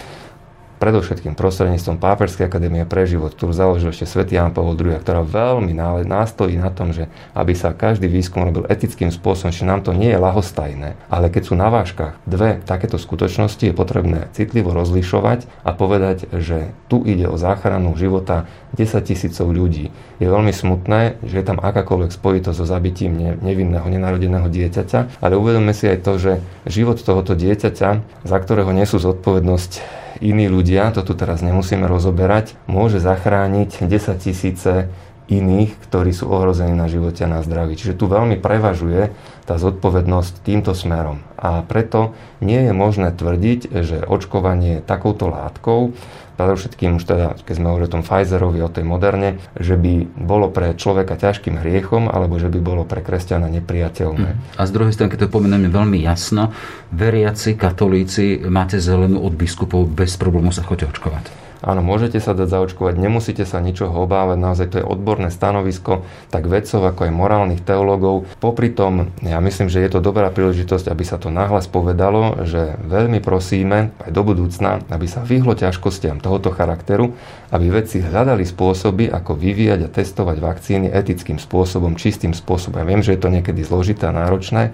predovšetkým 0.77 1.33
prostredníctvom 1.35 1.97
Pápežskej 1.97 2.47
akadémie 2.47 2.85
pre 2.85 3.09
život, 3.09 3.33
ktorú 3.33 3.53
založil 3.57 3.91
ešte 3.93 4.07
svätý 4.07 4.37
Jan 4.37 4.53
Pavel 4.53 4.77
II, 4.77 5.01
ktorá 5.01 5.25
veľmi 5.25 5.73
nástojí 6.05 6.61
na 6.61 6.69
tom, 6.69 6.93
že 6.93 7.09
aby 7.33 7.57
sa 7.57 7.73
každý 7.73 8.07
výskum 8.09 8.45
robil 8.45 8.69
etickým 8.69 9.09
spôsobom, 9.09 9.53
že 9.53 9.65
nám 9.65 9.83
to 9.83 9.97
nie 9.97 10.13
je 10.13 10.21
lahostajné, 10.21 10.97
ale 11.09 11.27
keď 11.33 11.43
sú 11.49 11.55
na 11.57 11.73
vážkach 11.73 12.21
dve 12.29 12.61
takéto 12.65 13.01
skutočnosti, 13.01 13.65
je 13.65 13.75
potrebné 13.75 14.29
citlivo 14.37 14.77
rozlišovať 14.77 15.49
a 15.65 15.73
povedať, 15.73 16.29
že 16.37 16.71
tu 16.93 17.03
ide 17.03 17.27
o 17.27 17.41
záchranu 17.41 17.97
života 17.97 18.45
10 18.77 19.01
tisícov 19.01 19.49
ľudí. 19.49 19.89
Je 20.21 20.29
veľmi 20.29 20.53
smutné, 20.53 21.21
že 21.25 21.41
je 21.41 21.47
tam 21.47 21.61
akákoľvek 21.61 22.13
spojitosť 22.13 22.57
so 22.57 22.67
zabitím 22.69 23.37
nevinného, 23.41 23.89
nenarodeného 23.89 24.49
dieťaťa, 24.53 25.25
ale 25.25 25.35
uvedome 25.41 25.73
si 25.73 25.89
aj 25.89 25.99
to, 26.05 26.13
že 26.21 26.33
život 26.69 27.01
tohoto 27.01 27.33
dieťaťa, 27.33 27.89
za 28.29 28.37
ktorého 28.37 28.73
nesú 28.77 29.01
zodpovednosť 29.01 30.05
iní 30.21 30.49
ľudia, 30.49 30.93
to 30.93 31.03
tu 31.05 31.13
teraz 31.17 31.41
nemusíme 31.41 31.85
rozoberať, 31.85 32.57
môže 32.69 33.01
zachrániť 33.03 33.85
10 33.85 34.17
tisíce 34.23 34.89
iných, 35.27 35.75
ktorí 35.87 36.15
sú 36.15 36.31
ohrození 36.31 36.75
na 36.75 36.87
živote 36.87 37.27
a 37.27 37.33
na 37.33 37.41
zdraví. 37.43 37.75
Čiže 37.75 37.99
tu 37.99 38.07
veľmi 38.07 38.39
prevažuje 38.39 39.11
tá 39.47 39.59
zodpovednosť 39.59 40.43
týmto 40.43 40.75
smerom. 40.75 41.23
A 41.39 41.63
preto 41.67 42.15
nie 42.39 42.63
je 42.67 42.73
možné 42.75 43.15
tvrdiť, 43.15 43.61
že 43.83 44.07
očkovanie 44.07 44.83
takouto 44.83 45.31
látkou 45.31 45.95
predovšetkým 46.37 47.01
už 47.01 47.05
teda, 47.09 47.27
keď 47.43 47.55
sme 47.57 47.69
hovorili 47.73 47.89
o 47.89 47.95
tom 47.97 48.05
Pfizerovi, 48.05 48.61
o 48.61 48.71
tej 48.71 48.85
moderne, 48.85 49.41
že 49.57 49.81
by 49.81 50.05
bolo 50.21 50.53
pre 50.53 50.77
človeka 50.77 51.17
ťažkým 51.17 51.57
hriechom, 51.65 52.13
alebo 52.13 52.37
že 52.37 52.53
by 52.53 52.61
bolo 52.61 52.85
pre 52.85 53.01
kresťana 53.01 53.49
nepriateľné. 53.49 54.31
Mhm. 54.37 54.61
A 54.61 54.63
z 54.69 54.71
druhej 54.71 54.93
strany, 54.93 55.09
keď 55.11 55.27
to 55.27 55.33
pomenujeme 55.33 55.73
veľmi 55.73 55.99
jasno, 56.05 56.53
veriaci, 56.93 57.57
katolíci, 57.57 58.45
máte 58.47 58.77
zelenú 58.79 59.25
od 59.25 59.33
biskupov, 59.33 59.89
bez 59.89 60.15
problému 60.21 60.53
sa 60.53 60.61
chodite 60.61 60.93
očkovať. 60.93 61.46
Áno, 61.67 61.83
môžete 61.83 62.23
sa 62.23 62.31
dať 62.31 62.47
zaočkovať, 62.47 62.95
nemusíte 62.95 63.43
sa 63.43 63.59
ničoho 63.59 64.07
obávať, 64.07 64.39
naozaj 64.39 64.67
to 64.71 64.79
je 64.79 64.87
odborné 64.87 65.35
stanovisko, 65.35 66.07
tak 66.31 66.47
vedcov 66.47 66.79
ako 66.95 67.11
aj 67.11 67.13
morálnych 67.13 67.63
teológov. 67.67 68.31
Popri 68.39 68.71
tom, 68.71 69.11
ja 69.19 69.43
myslím, 69.43 69.67
že 69.67 69.83
je 69.83 69.91
to 69.91 69.99
dobrá 69.99 70.31
príležitosť, 70.31 70.87
aby 70.87 71.03
sa 71.03 71.19
to 71.19 71.27
nahlas 71.27 71.67
povedalo, 71.67 72.47
že 72.47 72.79
veľmi 72.87 73.19
prosíme 73.19 73.91
aj 73.99 74.11
do 74.15 74.23
budúcna, 74.23 74.87
aby 74.95 75.11
sa 75.11 75.27
vyhlo 75.27 75.59
ťažkostiam 75.59 76.23
tohoto 76.23 76.55
charakteru, 76.55 77.19
aby 77.51 77.67
vedci 77.67 77.99
hľadali 77.99 78.47
spôsoby, 78.47 79.11
ako 79.11 79.35
vyvíjať 79.35 79.91
a 79.91 79.93
testovať 79.93 80.39
vakcíny 80.39 80.87
etickým 80.87 81.43
spôsobom, 81.43 81.99
čistým 81.99 82.31
spôsobom. 82.31 82.79
Ja 82.79 82.87
viem, 82.87 83.03
že 83.03 83.19
je 83.19 83.27
to 83.27 83.35
niekedy 83.35 83.67
zložité 83.67 84.07
a 84.07 84.15
náročné, 84.15 84.71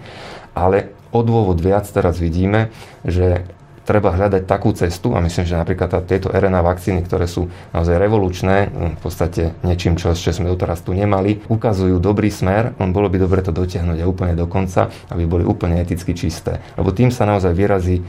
ale 0.53 0.93
o 1.09 1.25
dôvod 1.25 1.57
viac 1.57 1.89
teraz 1.89 2.21
vidíme, 2.21 2.69
že 3.01 3.49
treba 3.83 4.15
hľadať 4.15 4.47
takú 4.47 4.71
cestu 4.73 5.15
a 5.15 5.23
myslím, 5.23 5.45
že 5.47 5.59
napríklad 5.59 6.07
tieto 6.07 6.31
RNA 6.31 6.63
vakcíny, 6.63 7.03
ktoré 7.03 7.27
sú 7.27 7.51
naozaj 7.75 7.99
revolučné, 7.99 8.71
v 8.71 9.01
podstate 9.03 9.59
niečím, 9.67 9.99
čo 9.99 10.15
ešte 10.15 10.31
sme 10.31 10.51
doteraz 10.51 10.87
tu 10.87 10.95
nemali, 10.95 11.43
ukazujú 11.51 11.99
dobrý 11.99 12.31
smer, 12.31 12.79
len 12.79 12.91
bolo 12.95 13.11
by 13.11 13.19
dobre 13.19 13.43
to 13.43 13.51
dotiahnuť 13.51 13.99
aj 13.99 14.09
úplne 14.09 14.35
do 14.39 14.47
konca, 14.47 14.89
aby 15.11 15.27
boli 15.27 15.43
úplne 15.43 15.83
eticky 15.83 16.15
čisté. 16.15 16.63
Lebo 16.79 16.95
tým 16.95 17.11
sa 17.11 17.27
naozaj 17.27 17.51
vyrazí 17.53 18.01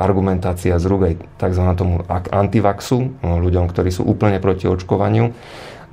argumentácia 0.00 0.76
z 0.80 0.84
rúk 0.88 1.02
aj 1.06 1.14
tzv. 1.36 1.64
tomu 1.76 2.00
antivaxu, 2.08 3.12
ľuďom, 3.22 3.68
ktorí 3.68 3.92
sú 3.92 4.08
úplne 4.08 4.40
proti 4.40 4.66
očkovaniu 4.66 5.36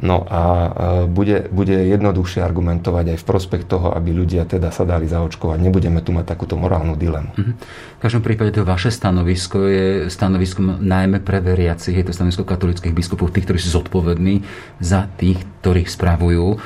No 0.01 0.25
a 0.25 0.41
e, 0.41 0.69
bude, 1.05 1.45
bude 1.53 1.77
jednoduchšie 1.77 2.41
argumentovať 2.41 3.13
aj 3.13 3.17
v 3.21 3.27
prospech 3.29 3.63
toho, 3.69 3.93
aby 3.93 4.09
ľudia 4.09 4.49
teda 4.49 4.73
sa 4.73 4.81
dali 4.81 5.05
zaočkovať. 5.05 5.61
Nebudeme 5.61 6.01
tu 6.01 6.09
mať 6.09 6.25
takúto 6.25 6.57
morálnu 6.57 6.97
dilemu. 6.97 7.37
Mhm. 7.37 7.53
V 7.97 7.99
každom 8.01 8.25
prípade 8.25 8.57
to 8.57 8.65
vaše 8.65 8.89
stanovisko 8.89 9.69
je 9.69 9.87
stanoviskom 10.09 10.81
najmä 10.81 11.21
pre 11.21 11.37
veriacich, 11.37 11.93
je 11.93 12.05
to 12.09 12.17
stanovisko 12.17 12.41
katolických 12.41 12.97
biskupov, 12.97 13.29
tých, 13.29 13.45
ktorí 13.45 13.61
sú 13.61 13.77
zodpovední 13.77 14.41
za 14.81 15.05
tých, 15.21 15.37
ktorých 15.61 15.89
spravujú. 15.93 16.45
E, 16.49 16.57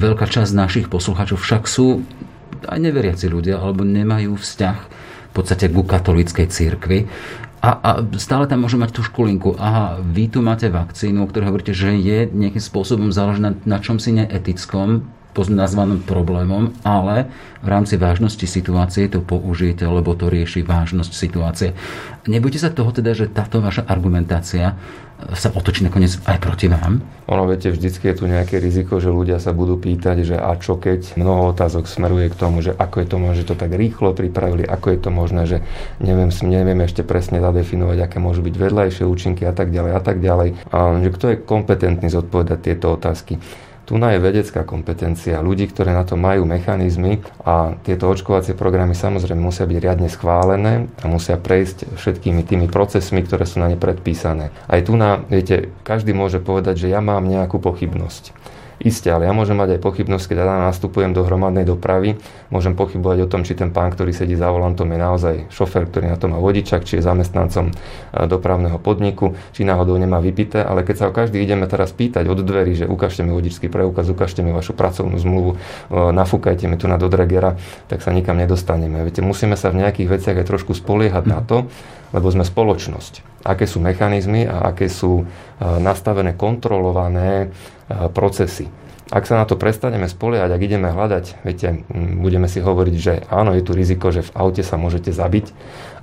veľká 0.00 0.24
časť 0.24 0.56
našich 0.56 0.86
poslucháčov 0.88 1.36
však 1.36 1.68
sú 1.68 2.00
aj 2.64 2.80
neveriaci 2.80 3.28
ľudia, 3.28 3.60
alebo 3.60 3.84
nemajú 3.84 4.40
vzťah 4.40 4.78
v 5.30 5.32
podstate 5.32 5.70
ku 5.70 5.86
katolíckej 5.86 6.50
církvi. 6.50 7.06
A, 7.60 7.70
a 7.76 7.90
stále 8.16 8.48
tam 8.48 8.64
môže 8.64 8.80
mať 8.80 8.96
tú 8.96 9.04
školinku. 9.04 9.52
Aha, 9.60 10.00
vy 10.00 10.32
tu 10.32 10.40
máte 10.40 10.72
vakcínu, 10.72 11.20
o 11.20 11.28
ktorej 11.28 11.52
hovoríte, 11.52 11.76
že 11.76 11.92
je 11.92 12.24
nejakým 12.32 12.60
spôsobom 12.60 13.12
založená 13.12 13.52
na 13.68 13.78
čom 13.84 14.00
si 14.00 14.16
neetickom, 14.16 15.04
nazvaným 15.34 16.02
problémom, 16.04 16.74
ale 16.82 17.30
v 17.60 17.68
rámci 17.68 17.96
vážnosti 18.00 18.44
situácie 18.44 19.06
to 19.06 19.22
použijete, 19.22 19.86
lebo 19.86 20.16
to 20.18 20.28
rieši 20.28 20.66
vážnosť 20.66 21.12
situácie. 21.12 21.68
Nebudete 22.26 22.66
sa 22.66 22.74
toho 22.74 22.90
teda, 22.90 23.14
že 23.16 23.30
táto 23.30 23.62
vaša 23.62 23.86
argumentácia 23.88 24.76
sa 25.36 25.52
otočí 25.52 25.84
nakoniec 25.84 26.16
aj 26.24 26.38
proti 26.40 26.66
vám? 26.72 27.04
Ono, 27.28 27.44
viete, 27.44 27.68
vždycky 27.68 28.10
je 28.10 28.16
tu 28.16 28.24
nejaké 28.24 28.56
riziko, 28.56 28.98
že 28.98 29.12
ľudia 29.12 29.36
sa 29.36 29.52
budú 29.52 29.76
pýtať, 29.76 30.24
že 30.24 30.36
a 30.40 30.56
čo 30.56 30.80
keď 30.80 31.20
mnoho 31.20 31.52
otázok 31.52 31.86
smeruje 31.86 32.32
k 32.32 32.38
tomu, 32.40 32.64
že 32.64 32.72
ako 32.72 32.96
je 33.04 33.06
to 33.06 33.16
možné, 33.20 33.36
že 33.44 33.48
to 33.52 33.56
tak 33.58 33.70
rýchlo 33.76 34.16
pripravili, 34.16 34.64
ako 34.64 34.86
je 34.96 34.98
to 34.98 35.10
možné, 35.12 35.42
že 35.44 35.58
neviem, 36.00 36.32
neviem 36.32 36.80
ešte 36.82 37.04
presne 37.04 37.38
zadefinovať, 37.44 37.98
aké 38.00 38.16
môžu 38.18 38.40
byť 38.40 38.54
vedľajšie 38.56 39.04
účinky 39.04 39.44
a 39.44 39.52
tak 39.52 39.70
ďalej 39.70 39.92
a 39.92 40.00
tak 40.00 40.16
ďalej. 40.24 40.48
A, 40.72 40.78
že 41.04 41.10
kto 41.12 41.24
je 41.30 41.36
kompetentný 41.44 42.08
zodpovedať 42.08 42.58
tieto 42.64 42.96
otázky? 42.96 43.36
Tu 43.90 43.98
na 43.98 44.14
je 44.14 44.22
vedecká 44.22 44.62
kompetencia 44.62 45.42
ľudí, 45.42 45.66
ktoré 45.66 45.90
na 45.90 46.06
to 46.06 46.14
majú 46.14 46.46
mechanizmy 46.46 47.26
a 47.42 47.74
tieto 47.82 48.06
očkovacie 48.06 48.54
programy 48.54 48.94
samozrejme 48.94 49.42
musia 49.42 49.66
byť 49.66 49.78
riadne 49.82 50.06
schválené 50.06 50.86
a 51.02 51.10
musia 51.10 51.34
prejsť 51.34 51.98
všetkými 51.98 52.46
tými 52.46 52.70
procesmi, 52.70 53.18
ktoré 53.26 53.50
sú 53.50 53.58
na 53.58 53.66
ne 53.66 53.74
predpísané. 53.74 54.54
Aj 54.70 54.78
tu 54.86 54.94
na, 54.94 55.26
viete, 55.26 55.74
každý 55.82 56.14
môže 56.14 56.38
povedať, 56.38 56.86
že 56.86 56.94
ja 56.94 57.02
mám 57.02 57.26
nejakú 57.26 57.58
pochybnosť. 57.58 58.30
Isté, 58.80 59.12
ale 59.12 59.28
ja 59.28 59.36
môžem 59.36 59.60
mať 59.60 59.76
aj 59.76 59.80
pochybnosť, 59.84 60.24
keď 60.32 60.36
ja 60.40 60.72
nastupujem 60.72 61.12
do 61.12 61.20
hromadnej 61.20 61.68
dopravy, 61.68 62.16
môžem 62.48 62.72
pochybovať 62.72 63.18
o 63.24 63.28
tom, 63.28 63.44
či 63.44 63.52
ten 63.52 63.76
pán, 63.76 63.92
ktorý 63.92 64.08
sedí 64.16 64.32
za 64.32 64.48
volantom, 64.48 64.88
je 64.88 64.96
naozaj 64.96 65.34
šofer, 65.52 65.84
ktorý 65.84 66.08
na 66.08 66.16
to 66.16 66.32
má 66.32 66.40
vodičak, 66.40 66.88
či 66.88 66.96
je 66.96 67.04
zamestnancom 67.04 67.68
e, 67.68 67.72
dopravného 68.24 68.80
podniku, 68.80 69.36
či 69.52 69.68
náhodou 69.68 70.00
nemá 70.00 70.16
vypité, 70.24 70.64
ale 70.64 70.80
keď 70.80 70.96
sa 70.96 71.04
o 71.08 71.12
každý 71.12 71.44
ideme 71.44 71.68
teraz 71.68 71.92
pýtať 71.92 72.24
od 72.24 72.40
dverí, 72.40 72.72
že 72.72 72.88
ukážte 72.88 73.20
mi 73.20 73.36
vodičský 73.36 73.68
preukaz, 73.68 74.08
ukážte 74.08 74.40
mi 74.40 74.48
vašu 74.48 74.72
pracovnú 74.72 75.20
zmluvu, 75.20 75.50
e, 75.52 75.56
nafúkajte 76.16 76.64
mi 76.64 76.80
tu 76.80 76.88
na 76.88 76.96
dodregera, 76.96 77.60
tak 77.84 78.00
sa 78.00 78.16
nikam 78.16 78.40
nedostaneme. 78.40 79.04
Viete, 79.04 79.20
musíme 79.20 79.60
sa 79.60 79.68
v 79.68 79.84
nejakých 79.84 80.08
veciach 80.08 80.36
aj 80.40 80.48
trošku 80.48 80.72
spoliehať 80.72 81.28
na 81.28 81.44
to, 81.44 81.68
lebo 82.16 82.26
sme 82.32 82.48
spoločnosť. 82.48 83.44
Aké 83.44 83.68
sú 83.68 83.78
mechanizmy 83.78 84.48
a 84.48 84.72
aké 84.72 84.88
sú 84.88 85.20
e, 85.20 85.24
nastavené, 85.60 86.32
kontrolované 86.32 87.52
procesy. 88.12 88.70
Ak 89.10 89.26
sa 89.26 89.42
na 89.42 89.42
to 89.42 89.58
prestaneme 89.58 90.06
spoliehať, 90.06 90.54
ak 90.54 90.62
ideme 90.62 90.94
hľadať, 90.94 91.42
viete, 91.42 91.82
budeme 92.22 92.46
si 92.46 92.62
hovoriť, 92.62 92.94
že 92.94 93.26
áno, 93.26 93.58
je 93.58 93.66
tu 93.66 93.74
riziko, 93.74 94.14
že 94.14 94.22
v 94.22 94.30
aute 94.38 94.62
sa 94.62 94.78
môžete 94.78 95.10
zabiť 95.10 95.50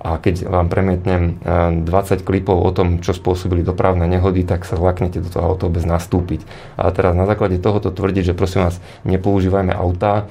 a 0.04 0.20
keď 0.20 0.52
vám 0.52 0.68
premietnem 0.68 1.40
20 1.88 1.88
klipov 2.28 2.60
o 2.60 2.72
tom, 2.76 3.00
čo 3.00 3.16
spôsobili 3.16 3.64
dopravné 3.64 4.12
nehody, 4.12 4.44
tak 4.44 4.68
sa 4.68 4.76
zlaknete 4.76 5.24
do 5.24 5.32
toho 5.32 5.56
auta 5.56 5.72
bez 5.72 5.88
nastúpiť. 5.88 6.44
A 6.76 6.92
teraz 6.92 7.16
na 7.16 7.24
základe 7.24 7.64
tohoto 7.64 7.96
tvrdiť, 7.96 8.36
že 8.36 8.36
prosím 8.36 8.68
vás, 8.68 8.84
nepoužívajme 9.08 9.72
autá, 9.72 10.28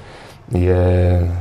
je 0.52 0.84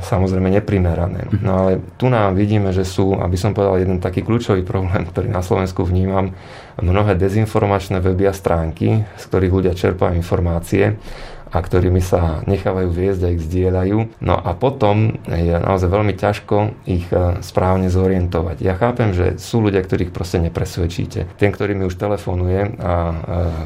samozrejme 0.02 0.50
neprimerané. 0.50 1.30
No 1.38 1.62
ale 1.62 1.84
tu 1.94 2.10
nám 2.10 2.34
vidíme, 2.34 2.74
že 2.74 2.82
sú, 2.82 3.14
aby 3.14 3.38
som 3.38 3.54
povedal, 3.54 3.78
jeden 3.78 4.02
taký 4.02 4.26
kľúčový 4.26 4.66
problém, 4.66 5.06
ktorý 5.06 5.30
na 5.30 5.46
Slovensku 5.46 5.86
vnímam, 5.86 6.34
mnohé 6.80 7.16
dezinformačné 7.16 8.04
weby 8.04 8.28
a 8.30 8.34
stránky, 8.36 9.04
z 9.16 9.24
ktorých 9.28 9.52
ľudia 9.52 9.72
čerpajú 9.72 10.12
informácie 10.16 11.00
a 11.46 11.62
ktorými 11.62 12.02
sa 12.02 12.42
nechávajú 12.44 12.90
viesť 12.90 13.20
a 13.22 13.32
ich 13.32 13.40
zdieľajú. 13.40 14.20
No 14.20 14.34
a 14.34 14.50
potom 14.52 15.16
je 15.24 15.54
naozaj 15.56 15.88
veľmi 15.88 16.14
ťažko 16.18 16.84
ich 16.84 17.06
e, 17.08 17.40
správne 17.40 17.86
zorientovať. 17.86 18.60
Ja 18.60 18.74
chápem, 18.74 19.14
že 19.14 19.38
sú 19.38 19.62
ľudia, 19.62 19.80
ktorých 19.80 20.10
proste 20.10 20.42
nepresvedčíte. 20.42 21.30
Ten, 21.38 21.50
ktorý 21.54 21.78
mi 21.78 21.86
už 21.86 21.96
telefonuje 21.96 22.76
a 22.82 22.94
e, 23.08 23.14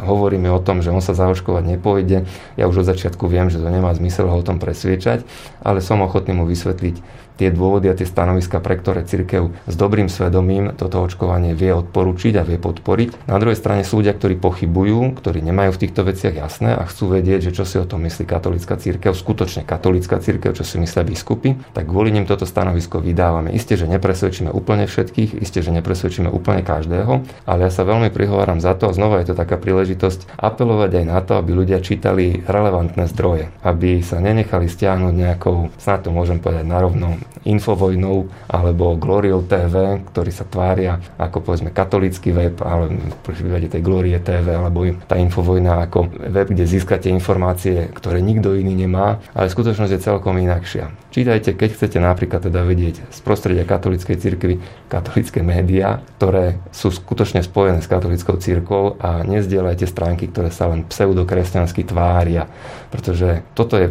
hovorí 0.07 0.37
mi 0.37 0.53
o 0.53 0.61
tom, 0.61 0.85
že 0.85 0.93
on 0.93 1.01
sa 1.01 1.17
zaočkovať 1.17 1.65
nepôjde, 1.67 2.29
ja 2.61 2.65
už 2.69 2.85
od 2.85 2.91
začiatku 2.95 3.25
viem, 3.27 3.49
že 3.49 3.59
to 3.59 3.67
nemá 3.67 3.91
zmysel 3.97 4.29
ho 4.29 4.37
o 4.39 4.47
tom 4.47 4.61
presviečať, 4.61 5.25
ale 5.65 5.81
som 5.81 6.05
ochotný 6.05 6.37
mu 6.37 6.45
vysvetliť 6.45 7.21
tie 7.41 7.49
dôvody 7.49 7.89
a 7.89 7.97
tie 7.97 8.05
stanoviska, 8.05 8.61
pre 8.61 8.77
ktoré 8.77 9.09
cirkev 9.09 9.57
s 9.65 9.75
dobrým 9.75 10.13
svedomím 10.13 10.77
toto 10.77 11.01
očkovanie 11.01 11.57
vie 11.57 11.73
odporučiť 11.73 12.37
a 12.37 12.45
vie 12.45 12.61
podporiť. 12.61 13.25
Na 13.25 13.41
druhej 13.41 13.57
strane 13.57 13.81
sú 13.81 14.05
ľudia, 14.05 14.13
ktorí 14.13 14.37
pochybujú, 14.37 15.17
ktorí 15.17 15.41
nemajú 15.41 15.73
v 15.73 15.81
týchto 15.89 16.05
veciach 16.05 16.37
jasné 16.37 16.77
a 16.77 16.85
chcú 16.85 17.17
vedieť, 17.17 17.49
že 17.49 17.57
čo 17.57 17.65
si 17.65 17.81
o 17.81 17.89
tom 17.89 18.05
myslí 18.05 18.29
katolická 18.29 18.77
cirkev, 18.77 19.17
skutočne 19.17 19.65
katolická 19.65 20.21
cirkev, 20.21 20.53
čo 20.53 20.69
si 20.69 20.77
myslia 20.77 21.01
biskupy, 21.01 21.57
tak 21.73 21.89
kvôli 21.89 22.13
nim 22.13 22.29
toto 22.29 22.45
stanovisko 22.45 23.01
vydávame. 23.01 23.57
Isté, 23.57 23.81
že 23.81 23.89
nepresvedčíme 23.89 24.53
úplne 24.53 24.85
všetkých, 24.85 25.41
isté, 25.41 25.65
že 25.65 25.73
nepresvedčíme 25.73 26.29
úplne 26.29 26.61
každého, 26.61 27.25
ale 27.49 27.61
ja 27.65 27.71
sa 27.73 27.89
veľmi 27.89 28.13
prihováram 28.13 28.61
za 28.61 28.77
to 28.77 28.93
a 28.93 28.97
znova 28.97 29.25
je 29.25 29.33
to 29.33 29.35
taká 29.39 29.57
príležitosť 29.57 30.37
apelovať 30.37 31.01
aj 31.01 31.05
na 31.09 31.19
to, 31.25 31.41
aby 31.41 31.57
ľudia 31.57 31.81
čítali 31.81 32.45
relevantné 32.45 33.09
zdroje, 33.09 33.49
aby 33.65 34.05
sa 34.05 34.21
nenechali 34.21 34.69
stiahnuť 34.69 35.15
nejakou, 35.15 35.73
snad 35.81 36.05
to 36.05 36.11
môžem 36.13 36.43
povedať 36.43 36.67
narovno, 36.67 37.17
Infovojnou 37.47 38.29
alebo 38.51 38.99
Gloriou 39.01 39.47
TV, 39.47 40.03
ktorí 40.13 40.31
sa 40.31 40.45
tvária 40.45 41.01
ako 41.17 41.41
povedzme 41.41 41.73
katolický 41.73 42.37
web, 42.37 42.61
ale 42.61 42.93
v 42.93 43.17
prípade 43.25 43.73
tej 43.73 43.83
Glorie 43.83 44.19
TV 44.21 44.57
alebo 44.57 44.85
tá 45.09 45.17
Infovojna 45.17 45.89
ako 45.89 46.11
web, 46.31 46.49
kde 46.53 46.65
získate 46.69 47.09
informácie, 47.09 47.89
ktoré 47.95 48.21
nikto 48.21 48.53
iný 48.55 48.77
nemá, 48.87 49.23
ale 49.33 49.49
skutočnosť 49.49 49.93
je 49.97 50.01
celkom 50.05 50.37
inakšia. 50.37 50.93
Čítajte, 51.11 51.59
keď 51.59 51.71
chcete 51.75 51.99
napríklad 51.99 52.47
teda 52.47 52.63
vedieť 52.63 53.03
z 53.11 53.19
prostredia 53.27 53.67
katolíckej 53.67 54.17
cirkvi 54.21 54.63
katolické 54.87 55.43
médiá, 55.43 55.99
ktoré 56.19 56.63
sú 56.71 56.95
skutočne 56.95 57.43
spojené 57.43 57.83
s 57.83 57.91
katolickou 57.91 58.39
cirkvou 58.39 58.95
a 59.03 59.27
nezdielajte 59.27 59.91
stránky, 59.91 60.31
ktoré 60.31 60.55
sa 60.55 60.71
len 60.71 60.87
pseudokresťansky 60.87 61.83
tvária, 61.83 62.47
pretože 62.91 63.47
toto 63.55 63.79
je 63.79 63.87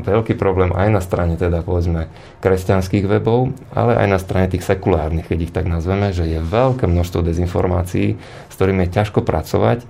veľký 0.00 0.34
problém 0.40 0.72
aj 0.72 0.88
na 0.88 1.02
strane 1.04 1.36
teda 1.36 1.60
povedzme 1.60 2.08
kresťanských 2.40 3.04
webov, 3.04 3.52
ale 3.76 4.00
aj 4.00 4.08
na 4.08 4.18
strane 4.18 4.48
tých 4.48 4.64
sekulárnych, 4.64 5.28
keď 5.28 5.38
ich 5.38 5.54
tak 5.54 5.68
nazveme, 5.68 6.16
že 6.16 6.24
je 6.24 6.40
veľké 6.40 6.88
množstvo 6.88 7.20
dezinformácií, 7.20 8.16
s 8.48 8.54
ktorými 8.56 8.88
je 8.88 8.94
ťažko 8.96 9.20
pracovať 9.20 9.84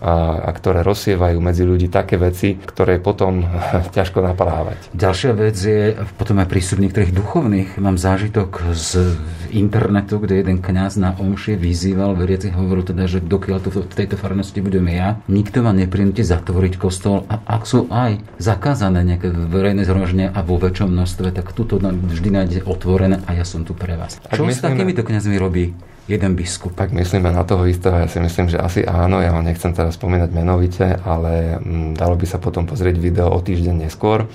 a, 0.00 0.48
a 0.48 0.50
ktoré 0.56 0.80
rozsievajú 0.80 1.38
medzi 1.38 1.68
ľudí 1.68 1.92
také 1.92 2.16
veci, 2.16 2.56
ktoré 2.56 2.96
potom 2.98 3.44
ťažko 3.96 4.24
naprávať. 4.24 4.96
Ďalšia 4.96 5.32
vec 5.36 5.56
je 5.60 5.94
potom 6.16 6.40
aj 6.40 6.48
prístup 6.48 6.80
niektorých 6.80 7.12
duchovných. 7.12 7.76
Mám 7.76 8.00
zážitok 8.00 8.72
z 8.72 9.14
internetu, 9.52 10.22
kde 10.22 10.40
jeden 10.40 10.58
kňaz 10.62 10.96
na 10.96 11.12
omšie 11.18 11.58
vyzýval 11.58 12.16
veriacich, 12.16 12.54
hovoril 12.54 12.86
teda, 12.86 13.04
že 13.10 13.20
dokiaľ 13.20 13.58
tu 13.60 13.68
v 13.74 13.84
tejto 13.84 14.16
farnosti 14.16 14.62
budeme 14.62 14.94
ja, 14.94 15.18
nikto 15.26 15.60
ma 15.60 15.74
neprinúti 15.74 16.22
zatvoriť 16.22 16.78
kostol 16.78 17.26
a 17.26 17.42
ak 17.44 17.62
sú 17.66 17.90
aj 17.90 18.22
zakázané 18.38 19.02
nejaké 19.02 19.28
verejné 19.28 19.84
zhromaždenia 19.84 20.30
a 20.32 20.40
vo 20.46 20.56
väčšom 20.56 20.88
množstve, 20.88 21.34
tak 21.34 21.52
tuto 21.52 21.82
vždy 21.82 22.28
nájde 22.30 22.58
otvorené 22.64 23.20
a 23.26 23.34
ja 23.34 23.44
som 23.44 23.66
tu 23.66 23.74
pre 23.74 23.98
vás. 23.98 24.22
Čo 24.30 24.46
myslíme... 24.46 24.54
s 24.54 24.64
takýmito 24.64 25.02
kňazmi 25.02 25.36
robí 25.36 25.74
jeden 26.10 26.34
biskup. 26.34 26.74
Tak 26.74 26.90
myslíme 26.90 27.30
na 27.30 27.46
toho 27.46 27.62
istého, 27.70 27.94
ja 27.94 28.10
si 28.10 28.18
myslím, 28.18 28.50
že 28.50 28.58
asi 28.58 28.82
áno, 28.82 29.22
ja 29.22 29.30
ho 29.30 29.40
nechcem 29.40 29.70
teraz 29.70 29.94
spomínať 29.94 30.30
menovite, 30.34 30.98
ale 31.06 31.62
mm, 31.62 31.94
dalo 31.94 32.18
by 32.18 32.26
sa 32.26 32.42
potom 32.42 32.66
pozrieť 32.66 32.98
video 32.98 33.30
o 33.30 33.38
týždeň 33.38 33.86
neskôr 33.86 34.26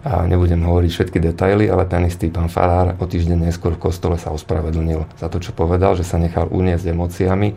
a 0.00 0.24
nebudem 0.24 0.64
hovoriť 0.64 0.90
všetky 0.90 1.18
detaily, 1.20 1.68
ale 1.68 1.84
ten 1.84 2.02
istý 2.08 2.32
pán 2.32 2.48
Farár 2.48 2.96
o 2.96 3.04
týždeň 3.04 3.52
neskôr 3.52 3.76
v 3.76 3.84
kostole 3.84 4.16
sa 4.16 4.32
ospravedlnil 4.32 5.06
za 5.20 5.28
to, 5.28 5.38
čo 5.38 5.52
povedal, 5.52 5.92
že 5.94 6.08
sa 6.08 6.16
nechal 6.16 6.48
uniesť 6.48 6.90
emóciami 6.90 7.48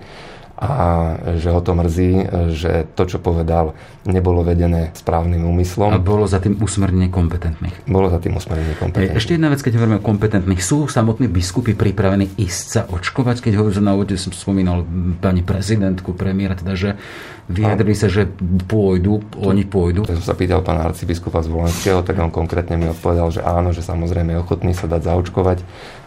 a 0.64 0.86
že 1.36 1.52
ho 1.52 1.60
to 1.60 1.76
mrzí, 1.76 2.12
že 2.56 2.88
to, 2.96 3.04
čo 3.04 3.20
povedal, 3.20 3.76
nebolo 4.08 4.48
vedené 4.48 4.96
správnym 4.96 5.44
úmyslom. 5.44 5.92
A 5.92 6.00
bolo 6.00 6.24
za 6.24 6.40
tým 6.40 6.56
usmernenie 6.64 7.12
kompetentných. 7.12 7.84
Bolo 7.84 8.08
za 8.08 8.24
tým 8.24 8.40
usmernenie 8.40 8.80
kompetentných. 8.80 9.20
Ešte 9.20 9.36
jedna 9.36 9.52
vec, 9.52 9.60
keď 9.60 9.76
hovoríme 9.76 10.00
o 10.00 10.04
kompetentných. 10.04 10.64
Sú 10.64 10.88
samotní 10.88 11.28
biskupy 11.28 11.76
pripravení 11.76 12.32
ísť 12.40 12.64
sa 12.64 12.82
očkovať? 12.88 13.44
Keď 13.44 13.60
hovorím, 13.60 13.76
že 13.76 13.84
na 13.84 13.92
úvode 13.92 14.16
som 14.16 14.32
spomínal 14.32 14.88
pani 15.20 15.44
prezidentku, 15.44 16.16
premiéra, 16.16 16.56
teda, 16.56 16.80
že 16.80 16.90
vyjadrili 17.52 17.92
sa, 17.92 18.08
že 18.08 18.24
pôjdu, 18.64 19.20
oni 19.36 19.68
pôjdu. 19.68 20.08
Keď 20.08 20.16
som 20.24 20.32
sa 20.32 20.40
pýtal 20.40 20.64
pána 20.64 20.88
arcibiskupa 20.88 21.44
z 21.44 21.52
Volenského, 21.52 22.00
tak 22.00 22.16
on 22.24 22.32
konkrétne 22.32 22.80
mi 22.80 22.88
odpovedal, 22.88 23.36
že 23.36 23.44
áno, 23.44 23.76
že 23.76 23.84
samozrejme 23.84 24.32
je 24.32 24.40
ochotný 24.40 24.72
sa 24.72 24.88
dať 24.88 25.12
zaočkovať. 25.12 25.60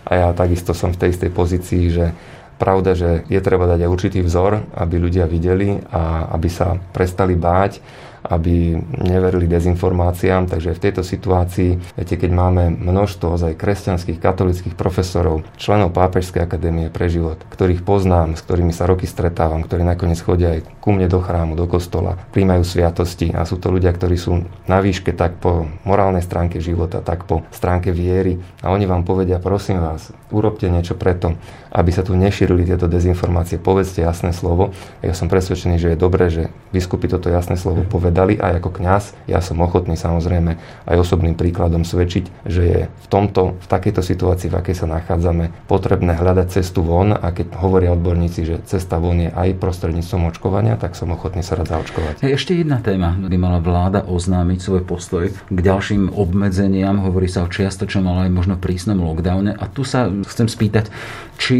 A 0.06 0.10
ja 0.16 0.28
takisto 0.32 0.72
som 0.72 0.96
v 0.96 1.00
tej 1.04 1.08
istej 1.12 1.30
pozícii, 1.34 1.82
že 1.92 2.16
Pravda, 2.56 2.96
že 2.96 3.28
je 3.28 3.40
treba 3.44 3.68
dať 3.68 3.84
aj 3.84 3.92
určitý 3.92 4.24
vzor, 4.24 4.64
aby 4.80 4.96
ľudia 4.96 5.28
videli 5.28 5.76
a 5.92 6.32
aby 6.32 6.48
sa 6.48 6.80
prestali 6.92 7.36
báť 7.36 7.84
aby 8.26 8.74
neverili 8.98 9.46
dezinformáciám. 9.46 10.50
Takže 10.50 10.74
v 10.74 10.82
tejto 10.82 11.02
situácii, 11.06 11.78
viete, 11.94 12.16
keď 12.18 12.30
máme 12.34 12.74
množstvo 12.74 13.38
ozaj 13.38 13.52
kresťanských, 13.54 14.18
katolických 14.18 14.74
profesorov, 14.74 15.46
členov 15.54 15.94
Pápežskej 15.94 16.42
akadémie 16.42 16.90
pre 16.90 17.06
život, 17.06 17.38
ktorých 17.48 17.86
poznám, 17.86 18.34
s 18.34 18.42
ktorými 18.42 18.74
sa 18.74 18.90
roky 18.90 19.06
stretávam, 19.06 19.62
ktorí 19.62 19.86
nakoniec 19.86 20.18
chodia 20.18 20.58
aj 20.58 20.66
ku 20.82 20.90
mne 20.90 21.06
do 21.06 21.22
chrámu, 21.22 21.54
do 21.54 21.70
kostola, 21.70 22.18
príjmajú 22.34 22.66
sviatosti 22.66 23.30
a 23.30 23.46
sú 23.46 23.62
to 23.62 23.70
ľudia, 23.70 23.94
ktorí 23.94 24.18
sú 24.18 24.42
na 24.66 24.82
výške 24.82 25.14
tak 25.14 25.38
po 25.38 25.70
morálnej 25.86 26.22
stránke 26.22 26.58
života, 26.58 26.98
tak 26.98 27.24
po 27.30 27.46
stránke 27.54 27.94
viery 27.94 28.42
a 28.62 28.74
oni 28.74 28.90
vám 28.90 29.06
povedia, 29.06 29.38
prosím 29.38 29.78
vás, 29.78 30.10
urobte 30.34 30.66
niečo 30.66 30.98
preto, 30.98 31.38
aby 31.70 31.90
sa 31.94 32.02
tu 32.02 32.18
nešírili 32.18 32.66
tieto 32.66 32.90
dezinformácie, 32.90 33.62
povedzte 33.62 34.02
jasné 34.02 34.34
slovo. 34.34 34.74
Ja 35.04 35.14
som 35.14 35.30
presvedčený, 35.30 35.76
že 35.78 35.92
je 35.94 35.98
dobré, 35.98 36.32
že 36.32 36.48
biskupy 36.74 37.06
toto 37.06 37.30
jasné 37.30 37.54
slovo 37.54 37.86
povedali 37.86 38.15
dali 38.16 38.40
aj 38.40 38.64
ako 38.64 38.70
kňaz. 38.80 39.28
Ja 39.28 39.44
som 39.44 39.60
ochotný 39.60 40.00
samozrejme 40.00 40.56
aj 40.88 40.96
osobným 40.96 41.36
príkladom 41.36 41.84
svedčiť, 41.84 42.48
že 42.48 42.62
je 42.64 42.80
v 42.88 43.06
tomto, 43.12 43.60
v 43.60 43.66
takejto 43.68 44.00
situácii, 44.00 44.48
v 44.48 44.56
akej 44.56 44.76
sa 44.80 44.86
nachádzame, 44.88 45.52
potrebné 45.68 46.16
hľadať 46.16 46.56
cestu 46.56 46.80
von 46.80 47.12
a 47.12 47.28
keď 47.36 47.52
hovoria 47.60 47.92
odborníci, 47.92 48.48
že 48.48 48.56
cesta 48.64 48.96
von 48.96 49.20
je 49.20 49.28
aj 49.28 49.60
prostredníctvom 49.60 50.32
očkovania, 50.32 50.80
tak 50.80 50.96
som 50.96 51.12
ochotný 51.12 51.44
sa 51.44 51.60
rád 51.60 51.76
zaočkovať. 51.76 52.24
Ešte 52.24 52.56
jedna 52.56 52.80
téma, 52.80 53.12
kedy 53.20 53.36
mala 53.36 53.60
vláda 53.60 54.08
oznámiť 54.08 54.58
svoj 54.62 54.82
postoj 54.88 55.28
k 55.28 55.58
ďalším 55.58 56.16
obmedzeniam, 56.16 57.02
hovorí 57.02 57.28
sa 57.28 57.44
o 57.44 57.52
čiastočnom, 57.52 58.06
ale 58.08 58.30
aj 58.30 58.32
možno 58.32 58.54
prísnom 58.56 59.02
lockdowne. 59.02 59.52
A 59.52 59.64
tu 59.68 59.82
sa 59.82 60.08
chcem 60.08 60.46
spýtať, 60.46 60.88
či 61.36 61.58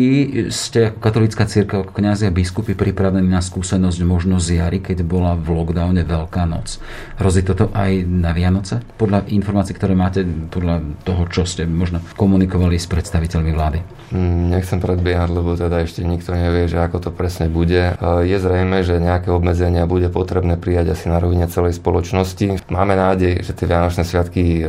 ste 0.49 0.95
ako 0.95 0.99
katolická 1.03 1.45
církev, 1.45 1.85
ako 1.85 1.93
kňazia 1.93 2.31
biskupy 2.33 2.79
pripravení 2.79 3.27
na 3.27 3.43
skúsenosť 3.43 4.01
možno 4.07 4.39
z 4.39 4.63
jary, 4.63 4.79
keď 4.79 5.03
bola 5.03 5.35
v 5.35 5.53
lockdowne 5.53 6.07
Veľká 6.07 6.46
noc. 6.47 6.79
Hrozí 7.19 7.43
toto 7.43 7.69
aj 7.75 8.07
na 8.07 8.31
Vianoce? 8.33 8.81
Podľa 8.97 9.29
informácií, 9.31 9.75
ktoré 9.75 9.99
máte, 9.99 10.23
podľa 10.25 10.83
toho, 11.03 11.23
čo 11.29 11.43
ste 11.43 11.67
možno 11.67 12.01
komunikovali 12.15 12.79
s 12.79 12.87
predstaviteľmi 12.87 13.51
vlády? 13.53 13.79
Mm, 14.15 14.55
nechcem 14.55 14.79
predbiehať, 14.79 15.35
lebo 15.35 15.59
teda 15.59 15.83
ešte 15.83 16.07
nikto 16.07 16.31
nevie, 16.31 16.71
že 16.71 16.79
ako 16.79 17.03
to 17.03 17.11
presne 17.11 17.51
bude. 17.51 17.99
E, 17.99 18.23
je 18.23 18.39
zrejme, 18.39 18.87
že 18.87 19.03
nejaké 19.03 19.35
obmedzenia 19.35 19.91
bude 19.91 20.07
potrebné 20.15 20.55
prijať 20.55 20.95
asi 20.95 21.11
na 21.11 21.19
rovine 21.19 21.51
celej 21.51 21.75
spoločnosti. 21.75 22.71
Máme 22.71 22.95
nádej, 22.95 23.43
že 23.43 23.51
tie 23.51 23.67
Vianočné 23.67 24.07
sviatky 24.07 24.63
e, 24.63 24.65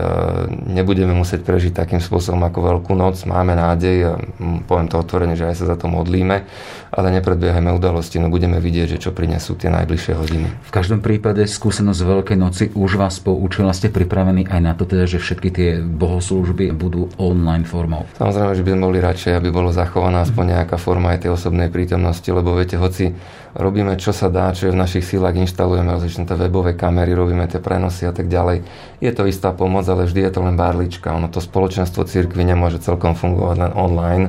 nebudeme 0.73 1.13
musieť 1.13 1.45
prežiť 1.45 1.77
takým 1.77 2.01
spôsobom 2.01 2.41
ako 2.49 2.59
Veľkú 2.65 2.97
noc. 2.97 3.21
Máme 3.29 3.53
nádej, 3.53 4.17
poviem 4.65 4.89
to 4.89 4.97
otvorene, 4.97 5.37
že 5.37 5.45
aj 5.45 5.55
sa 5.61 5.65
za 5.69 5.77
to 5.77 5.85
modlíme, 5.85 6.41
ale 6.89 7.07
nepredbiehajme 7.21 7.69
udalosti, 7.77 8.17
no 8.17 8.33
budeme 8.33 8.57
vidieť, 8.57 8.97
že 8.97 9.01
čo 9.07 9.11
prinesú 9.13 9.53
tie 9.53 9.69
najbližšie 9.69 10.13
hodiny. 10.17 10.47
V 10.65 10.71
každom 10.73 11.05
prípade 11.05 11.45
skúsenosť 11.57 12.01
Veľkej 12.05 12.37
noci 12.37 12.63
už 12.77 13.01
vás 13.01 13.17
poučila, 13.17 13.73
ste 13.73 13.89
pripravení 13.89 14.45
aj 14.45 14.61
na 14.61 14.77
to, 14.77 14.85
teda, 14.85 15.09
že 15.09 15.17
všetky 15.17 15.49
tie 15.49 15.69
bohoslúžby 15.81 16.69
budú 16.77 17.09
online 17.17 17.65
formou? 17.65 18.05
Samozrejme, 18.21 18.53
že 18.53 18.61
by 18.61 18.71
sme 18.77 18.85
boli 18.85 18.99
radšej, 19.01 19.33
aby 19.33 19.49
bolo 19.49 19.73
zachovaná 19.73 20.21
aspoň 20.21 20.61
nejaká 20.61 20.77
forma 20.77 21.17
aj 21.17 21.25
tej 21.25 21.33
osobnej 21.33 21.73
prítomnosti, 21.73 22.29
lebo 22.29 22.53
viete, 22.53 22.77
hoci 22.77 23.17
robíme 23.57 23.97
čo 23.97 24.13
sa 24.13 24.29
dá, 24.29 24.53
čo 24.53 24.69
je 24.69 24.75
v 24.77 24.81
našich 24.85 25.01
sílach, 25.01 25.33
inštalujeme 25.33 25.89
rozličné 25.89 26.29
webové 26.37 26.77
kamery, 26.77 27.17
robíme 27.17 27.49
tie 27.49 27.57
prenosy 27.57 28.05
a 28.05 28.13
tak 28.13 28.29
ďalej. 28.29 28.61
Je 29.01 29.09
to 29.09 29.25
istá 29.25 29.49
pomoc, 29.49 29.89
ale 29.89 30.05
vždy 30.05 30.29
je 30.29 30.31
to 30.37 30.45
len 30.45 30.53
barlička. 30.53 31.09
Ono 31.17 31.25
to 31.33 31.41
spoločenstvo 31.41 32.05
cirkvi 32.05 32.45
nemôže 32.45 32.77
celkom 32.77 33.17
fungovať 33.17 33.57
len 33.57 33.73
online. 33.73 34.25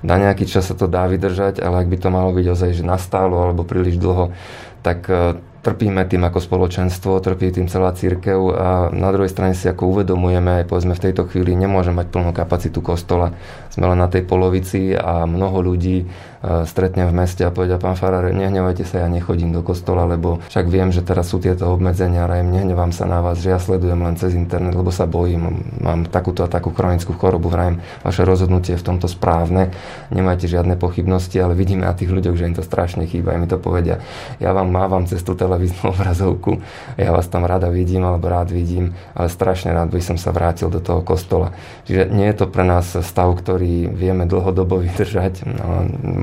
Na 0.00 0.16
nejaký 0.16 0.48
čas 0.48 0.72
sa 0.72 0.74
to 0.74 0.88
dá 0.88 1.04
vydržať, 1.04 1.60
ale 1.60 1.84
ak 1.84 1.92
by 1.92 1.96
to 2.00 2.08
malo 2.08 2.32
byť 2.32 2.46
ozaj 2.48 2.70
že 2.72 2.84
nastálo 2.88 3.36
alebo 3.36 3.68
príliš 3.68 4.00
dlho, 4.00 4.32
tak 4.80 5.04
e, 5.12 5.36
trpíme 5.60 6.00
tým 6.08 6.24
ako 6.24 6.40
spoločenstvo, 6.40 7.20
trpí 7.20 7.52
tým 7.52 7.68
celá 7.68 7.92
církev 7.92 8.38
a 8.56 8.68
na 8.88 9.12
druhej 9.12 9.28
strane 9.28 9.52
si 9.52 9.68
ako 9.68 9.92
uvedomujeme, 9.92 10.64
aj 10.64 10.68
povedzme 10.72 10.96
v 10.96 11.04
tejto 11.10 11.28
chvíli 11.28 11.52
nemôže 11.52 11.92
mať 11.92 12.08
plnú 12.08 12.32
kapacitu 12.32 12.80
kostola. 12.80 13.36
Sme 13.68 13.92
len 13.92 14.00
na 14.00 14.08
tej 14.08 14.24
polovici 14.24 14.96
a 14.96 15.28
mnoho 15.28 15.60
ľudí 15.60 16.08
stretnem 16.40 17.04
v 17.12 17.14
meste 17.20 17.44
a 17.44 17.52
povedia, 17.52 17.76
pán 17.76 18.00
Farár, 18.00 18.32
nehnevajte 18.32 18.88
sa, 18.88 19.04
ja 19.04 19.08
nechodím 19.12 19.52
do 19.52 19.60
kostola, 19.60 20.08
lebo 20.08 20.40
však 20.48 20.72
viem, 20.72 20.88
že 20.88 21.04
teraz 21.04 21.28
sú 21.28 21.36
tieto 21.36 21.68
obmedzenia, 21.68 22.24
ale 22.24 22.40
nehnevám 22.40 22.96
sa 22.96 23.04
na 23.04 23.20
vás, 23.20 23.44
že 23.44 23.52
ja 23.52 23.60
sledujem 23.60 24.00
len 24.00 24.16
cez 24.16 24.32
internet, 24.32 24.72
lebo 24.72 24.88
sa 24.88 25.04
bojím, 25.04 25.60
mám 25.84 26.08
takúto 26.08 26.40
a 26.40 26.48
takú 26.48 26.72
chronickú 26.72 27.12
chorobu, 27.12 27.52
vrajem, 27.52 27.84
vaše 28.00 28.24
rozhodnutie 28.24 28.72
je 28.72 28.80
v 28.80 28.88
tomto 28.88 29.04
správne, 29.04 29.68
nemajte 30.08 30.48
žiadne 30.48 30.80
pochybnosti, 30.80 31.36
ale 31.36 31.52
vidíme 31.52 31.84
na 31.84 31.92
tých 31.92 32.08
ľuďoch, 32.08 32.36
že 32.40 32.46
im 32.48 32.56
to 32.56 32.64
strašne 32.64 33.04
chýba, 33.04 33.36
mi 33.36 33.44
to 33.44 33.60
povedia, 33.60 34.00
ja 34.40 34.56
vám 34.56 34.72
mávam 34.72 35.04
cez 35.04 35.20
tú 35.20 35.36
televíznu 35.36 35.90
obrazovku, 35.92 36.56
ja 36.96 37.12
vás 37.12 37.28
tam 37.28 37.44
rada 37.44 37.68
vidím, 37.68 38.08
alebo 38.08 38.32
rád 38.32 38.48
vidím, 38.48 38.96
ale 39.12 39.28
strašne 39.28 39.76
rád 39.76 39.92
by 39.92 40.00
som 40.00 40.16
sa 40.16 40.32
vrátil 40.32 40.72
do 40.72 40.80
toho 40.80 41.04
kostola. 41.04 41.52
Čiže 41.84 42.08
nie 42.08 42.32
je 42.32 42.36
to 42.40 42.46
pre 42.48 42.64
nás 42.64 42.96
stav, 42.96 43.28
ktorý 43.36 43.92
vieme 43.92 44.24
dlhodobo 44.24 44.80
vydržať, 44.80 45.44
no, 45.44 45.68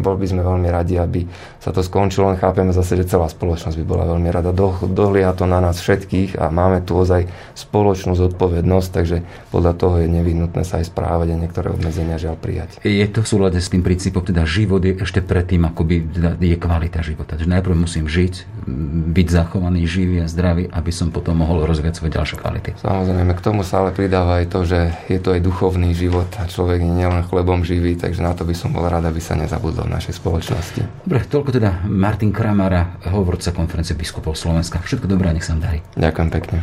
bol 0.07 0.15
by 0.15 0.27
sme 0.31 0.41
veľmi 0.47 0.71
radi, 0.71 0.95
aby 0.95 1.27
sa 1.59 1.75
to 1.75 1.83
skončilo, 1.83 2.31
len 2.31 2.39
chápeme 2.39 2.71
zase, 2.71 2.95
že 2.95 3.11
celá 3.11 3.27
spoločnosť 3.27 3.75
by 3.75 3.85
bola 3.85 4.07
veľmi 4.07 4.31
rada. 4.31 4.55
Do, 4.55 4.71
dohlia 4.87 5.35
to 5.35 5.43
na 5.43 5.59
nás 5.59 5.83
všetkých 5.83 6.39
a 6.39 6.47
máme 6.47 6.79
tu 6.87 6.95
ozaj 6.95 7.27
spoločnú 7.59 8.15
zodpovednosť, 8.15 8.89
takže 8.95 9.17
podľa 9.51 9.73
toho 9.75 9.99
je 9.99 10.07
nevyhnutné 10.07 10.63
sa 10.63 10.79
aj 10.79 10.87
správať 10.87 11.35
a 11.35 11.39
niektoré 11.39 11.67
obmedzenia 11.75 12.15
žiaľ 12.15 12.39
prijať. 12.39 12.79
Je 12.87 13.03
to 13.11 13.19
v 13.19 13.27
súlade 13.27 13.59
s 13.59 13.67
tým 13.67 13.83
princípom, 13.83 14.23
teda 14.23 14.47
život 14.47 14.79
je 14.79 14.95
ešte 14.95 15.19
predtým, 15.19 15.67
ako 15.67 15.81
by 15.83 15.95
teda 16.07 16.29
je 16.39 16.55
kvalita 16.55 16.99
života. 17.03 17.35
Takže 17.35 17.51
najprv 17.51 17.75
musím 17.75 18.07
žiť, 18.07 18.63
byť 19.11 19.27
zachovaný, 19.27 19.83
živý 19.83 20.23
a 20.23 20.31
zdravý, 20.31 20.71
aby 20.71 20.91
som 20.95 21.11
potom 21.11 21.35
mohol 21.43 21.67
rozvíjať 21.67 21.99
svoje 21.99 22.15
ďalšie 22.15 22.37
kvality. 22.39 22.69
Samozrejme, 22.79 23.33
k 23.35 23.41
tomu 23.43 23.67
sa 23.67 23.83
ale 23.83 23.91
pridáva 23.91 24.39
aj 24.39 24.45
to, 24.53 24.63
že 24.63 24.79
je 25.11 25.19
to 25.19 25.35
aj 25.35 25.41
duchovný 25.43 25.91
život 25.91 26.31
a 26.39 26.47
človek 26.47 26.79
je 26.79 26.91
nielen 26.91 27.27
chlebom 27.27 27.67
živý, 27.67 27.99
takže 27.99 28.23
na 28.23 28.31
to 28.31 28.47
by 28.47 28.55
som 28.55 28.71
bol 28.71 28.85
rád, 28.87 29.09
aby 29.09 29.19
sa 29.19 29.35
nezabudol 29.35 29.89
našej 29.97 30.13
spoločnosti. 30.21 30.81
Dobre, 31.03 31.25
toľko 31.25 31.49
teda 31.57 31.83
Martin 31.89 32.29
Kramara, 32.29 33.01
hovorca 33.09 33.49
konferencie 33.49 33.97
biskupov 33.97 34.37
Slovenska. 34.37 34.77
Všetko 34.77 35.09
dobré, 35.09 35.33
nech 35.33 35.43
sa 35.43 35.57
vám 35.57 35.61
darí. 35.65 35.79
Ďakujem 35.97 36.29
pekne. 36.29 36.57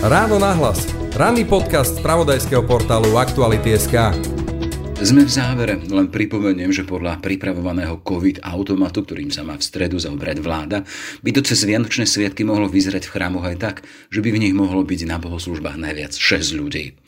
Ráno 0.00 0.40
nahlas. 0.40 0.88
Ranný 1.12 1.44
podcast 1.44 2.00
z 2.00 2.04
pravodajského 2.04 2.64
portálu 2.64 3.20
Aktuality.sk. 3.20 4.49
Sme 5.00 5.24
v 5.24 5.32
závere, 5.32 5.80
len 5.80 6.12
pripomeniem, 6.12 6.76
že 6.76 6.84
podľa 6.84 7.24
pripravovaného 7.24 8.04
COVID 8.04 8.44
automatu, 8.44 9.00
ktorým 9.00 9.32
sa 9.32 9.40
má 9.40 9.56
v 9.56 9.64
stredu 9.64 9.96
zaobrať 9.96 10.44
vláda, 10.44 10.84
by 11.24 11.30
to 11.32 11.40
cez 11.40 11.64
Vianočné 11.64 12.04
sviatky 12.04 12.44
mohlo 12.44 12.68
vyzerať 12.68 13.08
v 13.08 13.12
chrámoch 13.16 13.48
aj 13.48 13.56
tak, 13.56 13.76
že 14.12 14.20
by 14.20 14.28
v 14.28 14.40
nich 14.44 14.52
mohlo 14.52 14.84
byť 14.84 15.00
na 15.08 15.16
bohoslužbách 15.16 15.80
najviac 15.80 16.12
6 16.12 16.52
ľudí. 16.52 17.00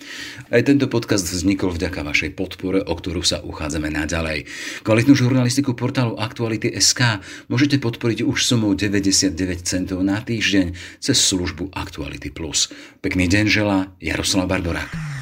Aj 0.49 0.65
tento 0.65 0.89
podcast 0.89 1.29
vznikol 1.29 1.77
vďaka 1.77 2.01
vašej 2.01 2.33
podpore, 2.33 2.81
o 2.81 2.95
ktorú 2.97 3.21
sa 3.21 3.45
uchádzame 3.45 3.93
naďalej. 3.93 4.49
Kvalitnú 4.89 5.13
žurnalistiku 5.13 5.77
portálu 5.77 6.17
Aktuality.sk 6.17 7.21
môžete 7.53 7.77
podporiť 7.77 8.25
už 8.25 8.41
sumou 8.41 8.73
99 8.73 9.37
centov 9.69 10.01
na 10.01 10.17
týždeň 10.17 10.97
cez 10.97 11.21
službu 11.21 11.77
Aktuality+. 11.77 12.33
Pekný 13.05 13.29
deň 13.29 13.45
želá 13.53 13.93
Jaroslav 14.01 14.49
Bardorák. 14.49 15.22